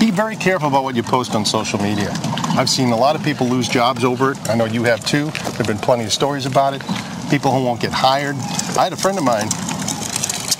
be 0.00 0.10
very 0.10 0.34
careful 0.36 0.68
about 0.68 0.82
what 0.82 0.96
you 0.96 1.02
post 1.02 1.34
on 1.34 1.44
social 1.44 1.78
media. 1.80 2.10
I've 2.56 2.70
seen 2.70 2.90
a 2.90 2.96
lot 2.96 3.14
of 3.16 3.22
people 3.22 3.46
lose 3.46 3.68
jobs 3.68 4.02
over 4.02 4.32
it. 4.32 4.48
I 4.48 4.54
know 4.56 4.64
you 4.64 4.82
have 4.84 5.04
too. 5.04 5.26
There 5.26 5.52
have 5.58 5.66
been 5.66 5.78
plenty 5.78 6.04
of 6.04 6.12
stories 6.12 6.46
about 6.46 6.74
it. 6.74 6.82
People 7.30 7.52
who 7.52 7.62
won't 7.62 7.80
get 7.80 7.92
hired. 7.92 8.34
I 8.76 8.84
had 8.84 8.92
a 8.92 8.96
friend 8.96 9.16
of 9.16 9.22
mine 9.22 9.48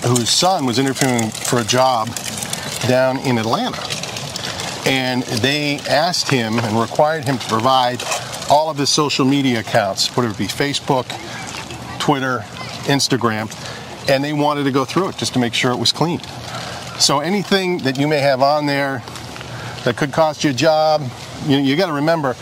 whose 0.05 0.29
son 0.29 0.65
was 0.65 0.79
interviewing 0.79 1.29
for 1.29 1.59
a 1.59 1.63
job 1.65 2.09
down 2.87 3.19
in 3.19 3.37
Atlanta. 3.37 3.81
And 4.85 5.23
they 5.23 5.79
asked 5.89 6.29
him 6.29 6.57
and 6.59 6.79
required 6.79 7.25
him 7.25 7.37
to 7.37 7.47
provide 7.47 8.01
all 8.49 8.69
of 8.69 8.77
his 8.77 8.89
social 8.89 9.25
media 9.25 9.59
accounts, 9.59 10.15
whether 10.15 10.29
it 10.29 10.37
be 10.37 10.47
Facebook, 10.47 11.07
Twitter, 11.99 12.39
Instagram, 12.87 13.51
and 14.09 14.23
they 14.23 14.33
wanted 14.33 14.63
to 14.63 14.71
go 14.71 14.85
through 14.85 15.09
it 15.09 15.17
just 15.17 15.33
to 15.33 15.39
make 15.39 15.53
sure 15.53 15.71
it 15.71 15.77
was 15.77 15.91
clean. 15.91 16.21
So 16.99 17.19
anything 17.19 17.79
that 17.79 17.99
you 17.99 18.07
may 18.07 18.19
have 18.19 18.41
on 18.41 18.65
there 18.65 19.03
that 19.83 19.97
could 19.97 20.11
cost 20.11 20.43
you 20.43 20.51
a 20.51 20.53
job, 20.53 21.01
you, 21.45 21.57
you 21.57 21.75
got 21.75 21.87
to 21.87 21.93
remember 21.93 22.35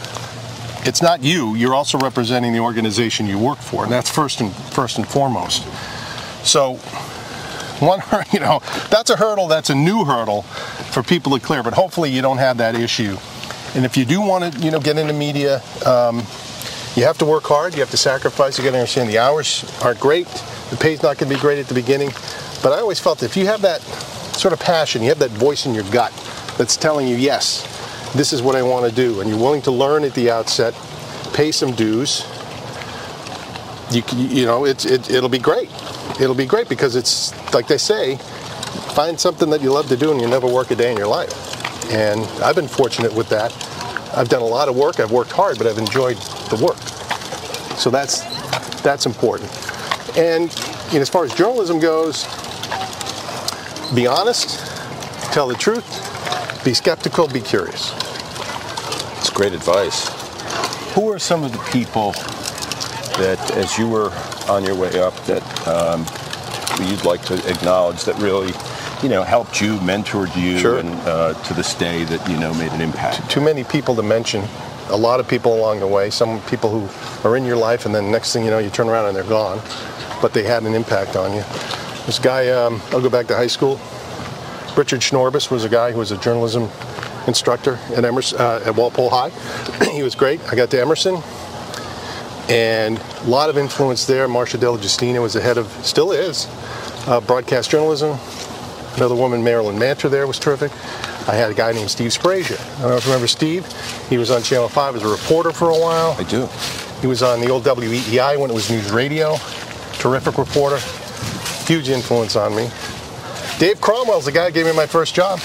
it's 0.86 1.02
not 1.02 1.24
you. 1.24 1.56
You're 1.56 1.76
also 1.76 1.98
representing 1.98 2.54
the 2.54 2.60
organization 2.60 3.26
you 3.28 3.38
work 3.38 3.60
for, 3.60 3.84
and 3.84 3.92
that's 3.92 4.10
first 4.10 4.42
and 4.42 4.54
first 4.54 4.98
and 4.98 5.08
foremost. 5.08 5.68
So 6.46 6.76
one, 7.80 8.02
you 8.32 8.40
know, 8.40 8.62
that's 8.90 9.10
a 9.10 9.16
hurdle. 9.16 9.48
That's 9.48 9.70
a 9.70 9.76
new 9.76 10.06
hurdle 10.06 10.44
for 10.92 11.04
people 11.04 11.38
to 11.38 11.44
clear. 11.44 11.64
But 11.64 11.74
hopefully, 11.74 12.12
you 12.12 12.22
don't 12.22 12.38
have 12.38 12.58
that 12.58 12.76
issue. 12.76 13.18
And 13.76 13.86
if 13.86 13.98
you 13.98 14.06
do 14.06 14.22
want 14.22 14.54
to, 14.54 14.60
you 14.60 14.72
know, 14.72 14.80
get 14.80 14.98
into 14.98 15.14
media, 15.14 15.62
um, 15.86 16.18
you 16.96 17.04
have 17.04 17.18
to 17.20 17.26
work 17.26 17.44
hard. 17.44 17.74
You 17.74 17.82
have 17.82 17.92
to 17.92 17.98
sacrifice. 17.98 18.58
You 18.58 18.64
got 18.64 18.72
to 18.72 18.78
understand 18.78 19.10
the 19.10 19.20
hours 19.20 19.64
aren't 19.84 20.00
great. 20.00 20.28
The 20.72 20.78
pay's 20.78 21.04
not 21.04 21.18
going 21.18 21.30
to 21.30 21.36
be 21.36 21.42
great 21.42 21.60
at 21.60 21.68
the 21.68 21.74
beginning. 21.74 22.10
But 22.62 22.74
I 22.74 22.80
always 22.80 23.00
felt 23.00 23.20
that 23.20 23.28
if 23.28 23.38
you 23.38 23.46
have 23.46 23.62
that 23.62 23.82
sort 23.82 24.54
of 24.54 24.60
passion, 24.60 25.02
you 25.02 25.10
have 25.10 25.20
that 25.20 25.32
voice 25.32 25.66
in 25.66 25.74
your 25.74 25.90
gut 25.92 26.12
that's 26.58 26.76
telling 26.76 27.08
you, 27.08 27.16
yes, 27.16 27.79
this 28.14 28.34
is 28.34 28.42
what 28.42 28.56
I 28.56 28.64
want 28.64 28.90
to 28.90 28.96
do, 28.96 29.22
and 29.22 29.30
you're 29.30 29.40
willing 29.40 29.62
to 29.64 29.72
learn 29.72 30.04
at 30.04 30.14
the 30.14 30.32
outset, 30.32 30.74
pay 31.34 31.52
some 31.52 31.74
dues. 31.74 32.26
You, 33.92 34.04
you 34.16 34.46
know, 34.46 34.66
it's, 34.66 34.86
it, 34.86 35.10
it'll 35.10 35.30
be 35.30 35.40
great. 35.40 35.70
It'll 36.20 36.36
be 36.36 36.46
great 36.46 36.70
because 36.70 36.96
it's 36.96 37.34
like 37.54 37.68
they 37.68 37.78
say, 37.78 38.18
find 38.96 39.20
something 39.20 39.50
that 39.50 39.62
you 39.62 39.72
love 39.72 39.88
to 39.88 39.98
do 39.98 40.12
and 40.12 40.20
you 40.20 40.28
never 40.28 40.48
work 40.48 40.72
a 40.72 40.76
day 40.76 40.92
in 40.92 40.98
your 40.98 41.08
life. 41.08 41.34
And 41.92 42.22
I've 42.44 42.56
been 42.56 42.68
fortunate 42.68 43.14
with 43.14 43.30
that. 43.30 43.52
I've 44.16 44.30
done 44.30 44.42
a 44.42 44.46
lot 44.46 44.68
of 44.70 44.76
work. 44.76 45.00
I've 45.00 45.12
worked 45.12 45.32
hard, 45.32 45.58
but 45.58 45.68
I've 45.68 45.78
enjoyed 45.78 46.18
the 46.18 46.64
work. 46.64 46.78
So 47.78 47.90
that's 47.90 48.22
that's 48.82 49.06
important. 49.06 49.50
And 50.18 50.54
you 50.88 50.96
know, 50.96 51.02
as 51.02 51.10
far 51.10 51.24
as 51.24 51.34
journalism 51.34 51.80
goes, 51.80 52.26
be 53.94 54.08
honest, 54.08 54.60
tell 55.32 55.48
the 55.48 55.56
truth, 55.56 56.09
be 56.70 56.74
skeptical, 56.76 57.28
be 57.28 57.42
curious. 57.42 57.94
It's 59.18 59.32
great 59.32 59.54
advice. 59.54 60.08
Who 60.94 61.12
are 61.12 61.18
some 61.18 61.44
of 61.44 61.52
the 61.52 61.58
people 61.72 62.12
that, 63.18 63.40
as 63.58 63.76
you 63.80 63.90
were 63.90 64.12
on 64.48 64.64
your 64.64 64.76
way 64.76 65.00
up, 65.00 65.16
that 65.26 65.42
um, 65.68 66.06
you'd 66.88 67.06
like 67.06 67.24
to 67.24 67.34
acknowledge 67.50 68.04
that 68.04 68.16
really, 68.20 68.54
you 69.02 69.10
know, 69.10 69.24
helped 69.24 69.60
you, 69.60 69.80
mentored 69.80 70.36
you, 70.40 70.60
Sure. 70.60 70.78
and 70.78 70.90
uh, 71.08 71.34
to 71.46 71.56
this 71.56 71.74
day 71.74 72.04
that 72.04 72.30
you 72.30 72.38
know 72.38 72.54
made 72.54 72.72
an 72.72 72.82
impact? 72.82 73.28
Too 73.32 73.42
many 73.42 73.64
people 73.64 73.96
to 73.96 74.04
mention. 74.04 74.44
A 74.90 74.96
lot 74.96 75.20
of 75.20 75.28
people 75.28 75.56
along 75.56 75.80
the 75.80 75.88
way. 75.88 76.12
Some 76.12 76.40
people 76.42 76.70
who 76.70 77.28
are 77.28 77.36
in 77.36 77.46
your 77.46 77.58
life, 77.58 77.88
and 77.88 77.96
then 77.96 78.12
next 78.12 78.32
thing 78.32 78.46
you 78.46 78.52
know, 78.52 78.60
you 78.60 78.70
turn 78.70 78.90
around 78.90 79.08
and 79.08 79.16
they're 79.16 79.24
gone. 79.24 79.60
But 80.22 80.34
they 80.34 80.44
had 80.44 80.62
an 80.62 80.76
impact 80.76 81.16
on 81.16 81.32
you. 81.34 81.42
This 82.06 82.20
guy, 82.20 82.50
um, 82.50 82.80
I'll 82.92 83.02
go 83.02 83.10
back 83.10 83.26
to 83.28 83.36
high 83.36 83.48
school. 83.48 83.80
Richard 84.78 85.02
Schnorbus 85.02 85.52
was 85.52 85.66
a 85.66 85.70
guy 85.70 85.92
who 85.92 86.00
was 86.00 86.12
a 86.12 86.18
journalism 86.18 86.70
instructor 87.28 87.80
at 87.96 88.06
Emerson, 88.06 88.40
uh, 88.40 88.62
at 88.66 88.76
Walpole 88.76 89.10
High. 89.10 89.30
he 89.92 90.04
was 90.04 90.16
great. 90.16 90.42
I 90.52 90.56
got 90.56 90.70
to 90.72 90.80
Emerson, 90.80 91.22
and 92.50 92.98
a 92.98 93.28
lot 93.28 93.50
of 93.50 93.58
influence 93.58 94.06
there. 94.06 94.28
Marsha 94.28 94.60
Della-Giustina 94.60 95.22
was 95.22 95.34
the 95.34 95.42
head 95.42 95.58
of, 95.58 95.68
still 95.86 96.12
is, 96.12 96.48
uh, 97.08 97.22
broadcast 97.22 97.70
journalism. 97.70 98.18
Another 98.96 99.16
woman, 99.16 99.44
Marilyn 99.44 99.78
Manter, 99.78 100.10
there 100.10 100.28
was 100.28 100.40
terrific. 100.40 100.72
I 101.28 101.36
had 101.36 101.52
a 101.52 101.54
guy 101.54 101.72
named 101.72 101.92
Steve 101.92 102.12
Sprazier. 102.12 102.60
I 102.78 102.82
don't 102.82 102.90
know 102.90 102.98
if 102.98 103.06
you 103.06 103.12
remember 103.12 103.28
Steve. 103.28 103.66
He 104.10 104.18
was 104.18 104.32
on 104.32 104.42
Channel 104.42 104.68
5 104.68 104.96
as 104.96 105.04
a 105.04 105.08
reporter 105.08 105.52
for 105.52 105.70
a 105.70 105.78
while. 105.78 106.16
I 106.18 106.24
do. 106.24 106.48
He 107.02 107.08
was 107.08 107.22
on 107.22 107.40
the 107.40 107.50
old 107.50 107.64
WEEI 107.64 108.40
when 108.40 108.50
it 108.50 108.54
was 108.54 108.70
news 108.70 108.92
radio. 108.92 109.38
Terrific 109.94 110.38
reporter. 110.38 110.80
Huge 111.66 111.90
influence 111.90 112.36
on 112.36 112.56
me. 112.56 112.70
Dave 113.60 113.82
Cromwell's 113.82 114.24
the 114.24 114.32
guy 114.32 114.46
who 114.46 114.52
gave 114.54 114.66
me 114.66 114.72
my 114.72 114.86
first 114.86 115.14
job. 115.14 115.38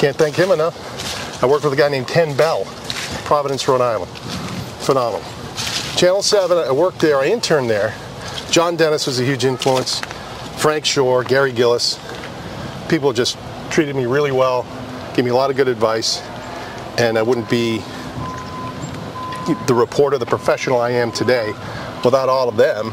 Can't 0.00 0.16
thank 0.16 0.34
him 0.34 0.50
enough. 0.50 1.40
I 1.40 1.46
worked 1.46 1.62
with 1.62 1.72
a 1.72 1.76
guy 1.76 1.88
named 1.88 2.08
Ken 2.08 2.36
Bell, 2.36 2.64
Providence, 3.24 3.68
Rhode 3.68 3.80
Island. 3.80 4.10
Phenomenal. 4.80 5.24
Channel 5.96 6.22
7, 6.22 6.58
I 6.58 6.72
worked 6.72 6.98
there, 6.98 7.20
I 7.20 7.26
interned 7.26 7.70
there. 7.70 7.94
John 8.50 8.74
Dennis 8.74 9.06
was 9.06 9.20
a 9.20 9.24
huge 9.24 9.44
influence. 9.44 10.00
Frank 10.56 10.84
Shore, 10.84 11.22
Gary 11.22 11.52
Gillis. 11.52 11.96
People 12.88 13.12
just 13.12 13.38
treated 13.70 13.94
me 13.94 14.06
really 14.06 14.32
well, 14.32 14.66
gave 15.14 15.24
me 15.24 15.30
a 15.30 15.34
lot 15.36 15.48
of 15.48 15.56
good 15.56 15.68
advice, 15.68 16.20
and 16.98 17.16
I 17.16 17.22
wouldn't 17.22 17.48
be 17.48 17.78
the 19.68 19.74
reporter, 19.74 20.18
the 20.18 20.26
professional 20.26 20.80
I 20.80 20.90
am 20.90 21.12
today 21.12 21.52
without 22.04 22.28
all 22.28 22.48
of 22.48 22.56
them. 22.56 22.92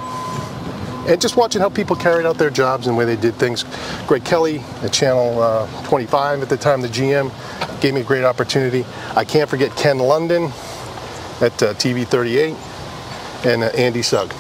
And 1.10 1.22
just 1.22 1.38
watching 1.38 1.62
how 1.62 1.70
people 1.70 1.96
carried 1.96 2.26
out 2.26 2.38
their 2.38 2.52
jobs 2.52 2.88
and 2.88 2.96
the 2.96 3.00
way 3.00 3.06
they 3.06 3.18
did 3.20 3.36
things. 3.36 3.66
Greg 4.08 4.24
Kelly 4.24 4.60
at 4.84 4.94
Channel 4.94 5.42
uh, 5.42 5.84
25 5.88 6.44
at 6.44 6.50
the 6.50 6.58
time, 6.58 6.82
the 6.82 6.88
GM, 6.88 7.32
gave 7.82 7.94
me 7.96 8.02
a 8.02 8.06
great 8.06 8.24
opportunity. 8.24 8.86
I 9.16 9.26
can't 9.26 9.50
forget 9.50 9.76
Ken 9.76 10.00
London 10.00 10.46
at 11.42 11.62
uh, 11.64 11.74
TV 11.76 12.08
38 12.08 12.56
and 13.46 13.64
uh, 13.64 13.68
Andy 13.68 14.04
Sugg. 14.04 14.32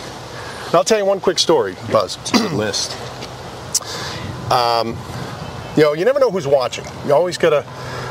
And 0.68 0.76
I'll 0.76 0.86
tell 0.86 1.00
you 1.00 1.06
one 1.06 1.20
quick 1.20 1.40
story, 1.40 1.76
Buzz. 1.92 2.18
Good 2.32 2.54
list. 2.54 2.98
You 5.78 5.84
know, 5.84 5.94
you 5.94 6.06
never 6.06 6.20
know 6.20 6.32
who's 6.32 6.48
watching. 6.48 6.86
You 7.08 7.14
always 7.14 7.38
gotta. 7.38 7.66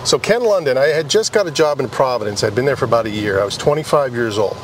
So 0.05 0.18
Ken 0.18 0.42
London, 0.42 0.79
I 0.79 0.88
had 0.88 1.09
just 1.11 1.33
got 1.33 1.47
a 1.47 1.51
job 1.51 1.81
in 1.81 1.88
Providence. 1.88 2.44
I'd 2.44 2.55
been 2.55 2.64
there 2.64 2.77
for 2.77 2.87
about 2.87 3.07
a 3.07 3.11
year. 3.11 3.40
I 3.40 3.44
was 3.44 3.57
25 3.57 4.14
years 4.14 4.38
old, 4.38 4.57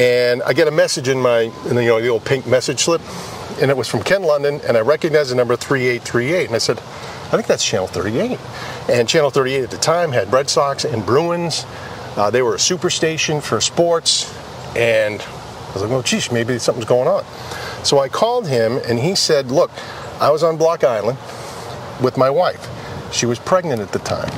and 0.00 0.42
I 0.44 0.54
get 0.54 0.66
a 0.66 0.70
message 0.70 1.08
in 1.08 1.20
my, 1.20 1.40
in 1.68 1.74
the, 1.76 1.82
you 1.82 1.90
know, 1.90 2.00
the 2.00 2.08
old 2.08 2.24
pink 2.24 2.46
message 2.46 2.80
slip, 2.80 3.02
and 3.60 3.70
it 3.70 3.76
was 3.76 3.86
from 3.86 4.02
Ken 4.02 4.22
London, 4.22 4.58
and 4.66 4.78
I 4.78 4.80
recognized 4.80 5.30
the 5.30 5.34
number 5.34 5.56
3838, 5.56 6.46
and 6.46 6.54
I 6.54 6.58
said, 6.58 6.78
I 6.78 7.36
think 7.36 7.46
that's 7.46 7.62
Channel 7.62 7.86
38. 7.86 8.38
And 8.88 9.06
Channel 9.06 9.28
38 9.28 9.64
at 9.64 9.70
the 9.70 9.76
time 9.76 10.10
had 10.10 10.32
Red 10.32 10.48
Sox 10.48 10.86
and 10.86 11.04
Bruins. 11.04 11.66
Uh, 12.16 12.30
they 12.30 12.40
were 12.40 12.54
a 12.54 12.58
superstation 12.58 13.42
for 13.42 13.60
sports, 13.60 14.34
and 14.74 15.20
I 15.20 15.72
was 15.74 15.82
like, 15.82 15.90
well, 15.90 16.02
geez, 16.02 16.32
maybe 16.32 16.58
something's 16.58 16.86
going 16.86 17.06
on. 17.06 17.22
So 17.84 17.98
I 17.98 18.08
called 18.08 18.48
him, 18.48 18.80
and 18.88 18.98
he 18.98 19.14
said, 19.14 19.50
look, 19.50 19.70
I 20.18 20.30
was 20.30 20.42
on 20.42 20.56
Block 20.56 20.82
Island 20.82 21.18
with 22.02 22.16
my 22.16 22.30
wife. 22.30 22.66
She 23.12 23.26
was 23.26 23.38
pregnant 23.38 23.82
at 23.82 23.92
the 23.92 23.98
time 23.98 24.32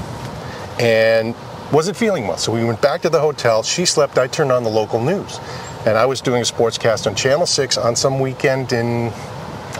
and 0.83 1.37
wasn't 1.73 1.97
feeling 1.97 2.27
well. 2.27 2.37
So 2.37 2.53
we 2.53 2.65
went 2.65 2.81
back 2.83 3.01
to 3.03 3.09
the 3.09 3.21
hotel. 3.21 3.63
She 3.63 3.87
slept. 3.87 4.19
I 4.19 4.27
turned 4.27 4.53
on 4.53 4.63
the 4.63 4.71
local 4.71 5.03
news. 5.03 5.41
And 5.87 5.99
I 5.99 6.07
was 6.07 6.21
doing 6.21 6.43
a 6.43 6.45
sportscast 6.45 7.07
on 7.07 7.17
Channel 7.17 7.47
6 7.47 7.79
on 7.79 7.97
some 7.97 8.21
weekend 8.21 8.73
in, 8.73 9.09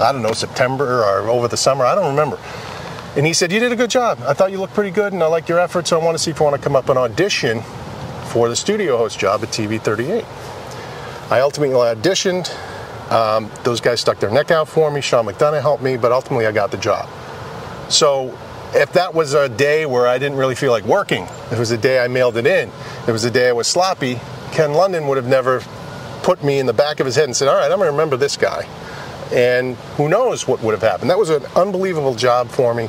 I 0.01 0.11
don't 0.11 0.23
know, 0.23 0.33
September 0.33 1.05
or 1.05 1.29
over 1.29 1.47
the 1.47 1.57
summer. 1.57 1.85
I 1.85 1.95
don't 1.95 2.09
remember. 2.09 2.39
And 3.15 3.27
he 3.27 3.35
said, 3.35 3.53
You 3.53 3.61
did 3.61 3.73
a 3.73 3.77
good 3.77 3.91
job. 3.91 4.19
I 4.23 4.33
thought 4.33 4.51
you 4.51 4.59
looked 4.59 4.75
pretty 4.75 4.91
good 4.91 5.13
and 5.13 5.23
I 5.23 5.27
like 5.27 5.49
your 5.49 5.61
effort. 5.61 5.87
So 5.87 6.01
I 6.01 6.05
want 6.05 6.17
to 6.17 6.23
see 6.23 6.31
if 6.31 6.41
you 6.41 6.45
want 6.45 6.57
to 6.57 6.63
come 6.63 6.75
up 6.75 6.89
and 6.89 6.99
audition 6.99 7.63
for 8.29 8.49
the 8.49 8.57
studio 8.57 8.97
host 8.97 9.19
job 9.19 9.43
at 9.43 9.51
TV 9.51 9.81
38. 9.81 10.25
I 11.31 11.41
ultimately 11.41 11.77
auditioned. 11.77 12.51
Um, 13.13 13.51
those 13.63 13.81
guys 13.81 14.01
stuck 14.01 14.19
their 14.19 14.31
neck 14.31 14.51
out 14.51 14.69
for 14.69 14.91
me. 14.91 15.03
Sean 15.03 15.27
McDonough 15.27 15.61
helped 15.61 15.83
me, 15.83 15.99
but 15.99 16.11
ultimately 16.11 16.47
I 16.47 16.53
got 16.53 16.71
the 16.71 16.79
job. 16.79 17.09
So 17.91 18.37
if 18.75 18.93
that 18.95 19.15
was 19.15 19.35
a 19.35 19.49
day 19.49 19.87
where 19.87 20.07
I 20.07 20.19
didn't 20.19 20.39
really 20.39 20.55
feel 20.55 20.73
like 20.73 20.85
working, 20.85 21.27
it 21.51 21.59
was 21.59 21.71
a 21.71 21.79
day 21.79 22.03
I 22.03 22.09
mailed 22.09 22.37
it 22.37 22.47
in, 22.47 22.71
it 23.07 23.13
was 23.13 23.25
a 23.25 23.31
day 23.31 23.49
I 23.49 23.53
was 23.53 23.67
sloppy, 23.67 24.19
Ken 24.53 24.73
London 24.73 25.07
would 25.09 25.17
have 25.17 25.27
never 25.27 25.63
put 26.23 26.43
me 26.45 26.59
in 26.59 26.67
the 26.67 26.73
back 26.73 27.01
of 27.01 27.07
his 27.07 27.17
head 27.17 27.25
and 27.25 27.37
said, 27.37 27.49
all 27.49 27.57
right, 27.57 27.71
I'm 27.71 27.79
going 27.79 27.89
to 27.89 27.93
remember 27.93 28.17
this 28.17 28.37
guy. 28.37 28.67
And 29.33 29.77
who 29.97 30.09
knows 30.09 30.47
what 30.47 30.63
would 30.63 30.73
have 30.73 30.83
happened. 30.83 31.11
That 31.11 31.19
was 31.19 31.31
an 31.31 31.45
unbelievable 31.57 32.15
job 32.15 32.49
for 32.49 32.75
me. 32.75 32.89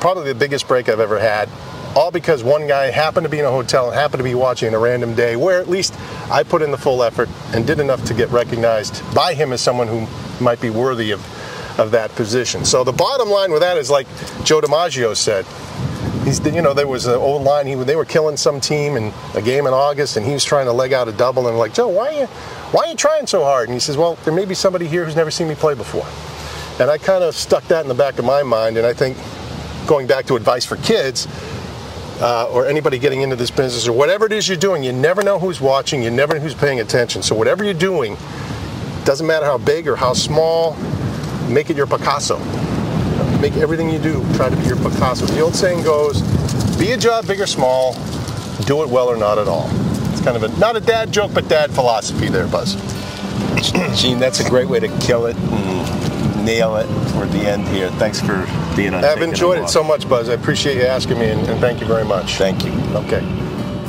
Probably 0.00 0.24
the 0.32 0.38
biggest 0.38 0.66
break 0.68 0.88
I've 0.88 1.00
ever 1.00 1.18
had. 1.18 1.48
All 1.96 2.10
because 2.10 2.44
one 2.44 2.66
guy 2.66 2.90
happened 2.90 3.24
to 3.24 3.30
be 3.30 3.38
in 3.38 3.44
a 3.44 3.50
hotel 3.50 3.86
and 3.86 3.94
happened 3.94 4.18
to 4.18 4.24
be 4.24 4.34
watching 4.34 4.74
a 4.74 4.78
random 4.78 5.14
day 5.14 5.36
where 5.36 5.60
at 5.60 5.68
least 5.68 5.94
I 6.30 6.42
put 6.42 6.62
in 6.62 6.70
the 6.70 6.76
full 6.76 7.02
effort 7.02 7.28
and 7.54 7.66
did 7.66 7.80
enough 7.80 8.04
to 8.06 8.14
get 8.14 8.28
recognized 8.30 9.02
by 9.14 9.34
him 9.34 9.52
as 9.52 9.60
someone 9.60 9.88
who 9.88 10.06
might 10.42 10.60
be 10.60 10.70
worthy 10.70 11.12
of, 11.12 11.20
of 11.78 11.92
that 11.92 12.14
position. 12.14 12.64
So 12.64 12.84
the 12.84 12.92
bottom 12.92 13.30
line 13.30 13.52
with 13.52 13.62
that 13.62 13.76
is 13.76 13.90
like 13.90 14.06
Joe 14.44 14.60
DiMaggio 14.60 15.16
said. 15.16 15.46
He's, 16.24 16.44
you 16.44 16.60
know, 16.60 16.74
there 16.74 16.88
was 16.88 17.06
an 17.06 17.14
old 17.14 17.42
line. 17.42 17.66
He 17.66 17.74
they 17.74 17.96
were 17.96 18.04
killing 18.04 18.36
some 18.36 18.60
team 18.60 18.96
in 18.96 19.14
a 19.34 19.40
game 19.40 19.66
in 19.66 19.72
August, 19.72 20.16
and 20.18 20.26
he 20.26 20.32
was 20.32 20.44
trying 20.44 20.66
to 20.66 20.72
leg 20.72 20.92
out 20.92 21.08
a 21.08 21.12
double. 21.12 21.48
And 21.48 21.56
like, 21.56 21.72
Joe, 21.72 21.88
why 21.88 22.08
are 22.08 22.12
you, 22.12 22.26
why 22.26 22.84
are 22.84 22.88
you 22.88 22.96
trying 22.96 23.26
so 23.26 23.44
hard? 23.44 23.68
And 23.68 23.74
he 23.74 23.80
says, 23.80 23.96
Well, 23.96 24.16
there 24.24 24.34
may 24.34 24.44
be 24.44 24.54
somebody 24.54 24.86
here 24.86 25.06
who's 25.06 25.16
never 25.16 25.30
seen 25.30 25.48
me 25.48 25.54
play 25.54 25.74
before. 25.74 26.06
And 26.80 26.90
I 26.90 26.98
kind 26.98 27.24
of 27.24 27.34
stuck 27.34 27.64
that 27.68 27.82
in 27.82 27.88
the 27.88 27.94
back 27.94 28.18
of 28.18 28.24
my 28.24 28.42
mind. 28.42 28.76
And 28.76 28.86
I 28.86 28.92
think 28.92 29.16
going 29.86 30.06
back 30.06 30.26
to 30.26 30.36
advice 30.36 30.66
for 30.66 30.76
kids 30.76 31.26
uh, 32.20 32.50
or 32.52 32.66
anybody 32.66 32.98
getting 32.98 33.22
into 33.22 33.36
this 33.36 33.50
business 33.50 33.88
or 33.88 33.92
whatever 33.92 34.26
it 34.26 34.32
is 34.32 34.48
you're 34.48 34.58
doing, 34.58 34.84
you 34.84 34.92
never 34.92 35.22
know 35.22 35.38
who's 35.38 35.60
watching, 35.60 36.02
you 36.02 36.10
never 36.10 36.34
know 36.34 36.40
who's 36.40 36.54
paying 36.54 36.80
attention. 36.80 37.22
So 37.22 37.34
whatever 37.34 37.64
you're 37.64 37.74
doing, 37.74 38.16
doesn't 39.04 39.26
matter 39.26 39.46
how 39.46 39.56
big 39.56 39.88
or 39.88 39.96
how 39.96 40.12
small, 40.12 40.76
make 41.48 41.70
it 41.70 41.76
your 41.76 41.86
Picasso. 41.86 42.38
Make 43.40 43.56
everything 43.56 43.90
you 43.90 43.98
do 43.98 44.24
try 44.34 44.48
to 44.48 44.56
be 44.56 44.64
your 44.64 44.76
Picasso. 44.76 45.26
The 45.26 45.40
old 45.40 45.54
saying 45.54 45.84
goes, 45.84 46.20
be 46.78 46.92
a 46.92 46.96
job 46.96 47.26
big 47.26 47.40
or 47.40 47.46
small, 47.46 47.94
do 48.66 48.82
it 48.82 48.88
well 48.88 49.08
or 49.08 49.16
not 49.16 49.38
at 49.38 49.48
all. 49.48 49.68
It's 50.12 50.20
kind 50.20 50.36
of 50.36 50.42
a 50.42 50.48
not 50.58 50.76
a 50.76 50.80
dad 50.80 51.12
joke, 51.12 51.32
but 51.34 51.48
dad 51.48 51.70
philosophy 51.70 52.28
there, 52.28 52.46
Buzz. 52.46 52.74
Gene, 54.00 54.18
that's 54.18 54.40
a 54.40 54.48
great 54.48 54.68
way 54.68 54.80
to 54.80 54.88
kill 54.98 55.26
it 55.26 55.36
and 55.36 56.44
nail 56.44 56.76
it 56.76 56.86
toward 57.10 57.30
the 57.30 57.40
end 57.40 57.66
here. 57.68 57.90
Thanks 57.92 58.20
for 58.20 58.46
being 58.76 58.94
on. 58.94 59.04
I've 59.04 59.22
enjoyed 59.22 59.58
it 59.58 59.68
so 59.68 59.82
much, 59.84 60.08
Buzz. 60.08 60.28
I 60.28 60.34
appreciate 60.34 60.76
you 60.76 60.84
asking 60.84 61.18
me, 61.18 61.30
and, 61.30 61.40
and 61.48 61.60
thank 61.60 61.80
you 61.80 61.86
very 61.86 62.04
much. 62.04 62.34
Thank 62.34 62.64
you. 62.64 62.72
Okay. 62.94 63.20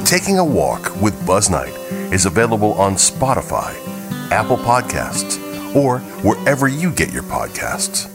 Taking 0.06 0.40
a 0.40 0.46
Walk 0.46 1.00
with 1.02 1.26
Buzz 1.26 1.50
Knight 1.50 1.74
is 2.12 2.26
available 2.26 2.74
on 2.74 2.96
Spotify, 2.96 3.76
Apple 4.32 4.58
Podcasts, 4.58 5.39
or 5.76 6.00
wherever 6.24 6.68
you 6.68 6.92
get 6.92 7.12
your 7.12 7.24
podcasts. 7.24 8.10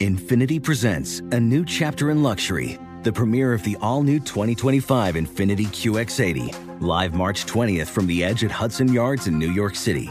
Infiniti 0.00 0.60
presents 0.60 1.20
a 1.20 1.38
new 1.38 1.64
chapter 1.64 2.10
in 2.10 2.24
luxury, 2.24 2.76
the 3.04 3.12
premiere 3.12 3.52
of 3.52 3.62
the 3.62 3.76
all 3.80 4.02
new 4.02 4.18
2025 4.18 5.14
Infiniti 5.14 5.66
QX80, 5.66 6.80
live 6.80 7.14
March 7.14 7.46
20th 7.46 7.86
from 7.86 8.08
the 8.08 8.24
edge 8.24 8.42
at 8.42 8.50
Hudson 8.50 8.92
Yards 8.92 9.28
in 9.28 9.38
New 9.38 9.52
York 9.52 9.76
City, 9.76 10.10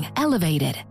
elevated. 0.15 0.90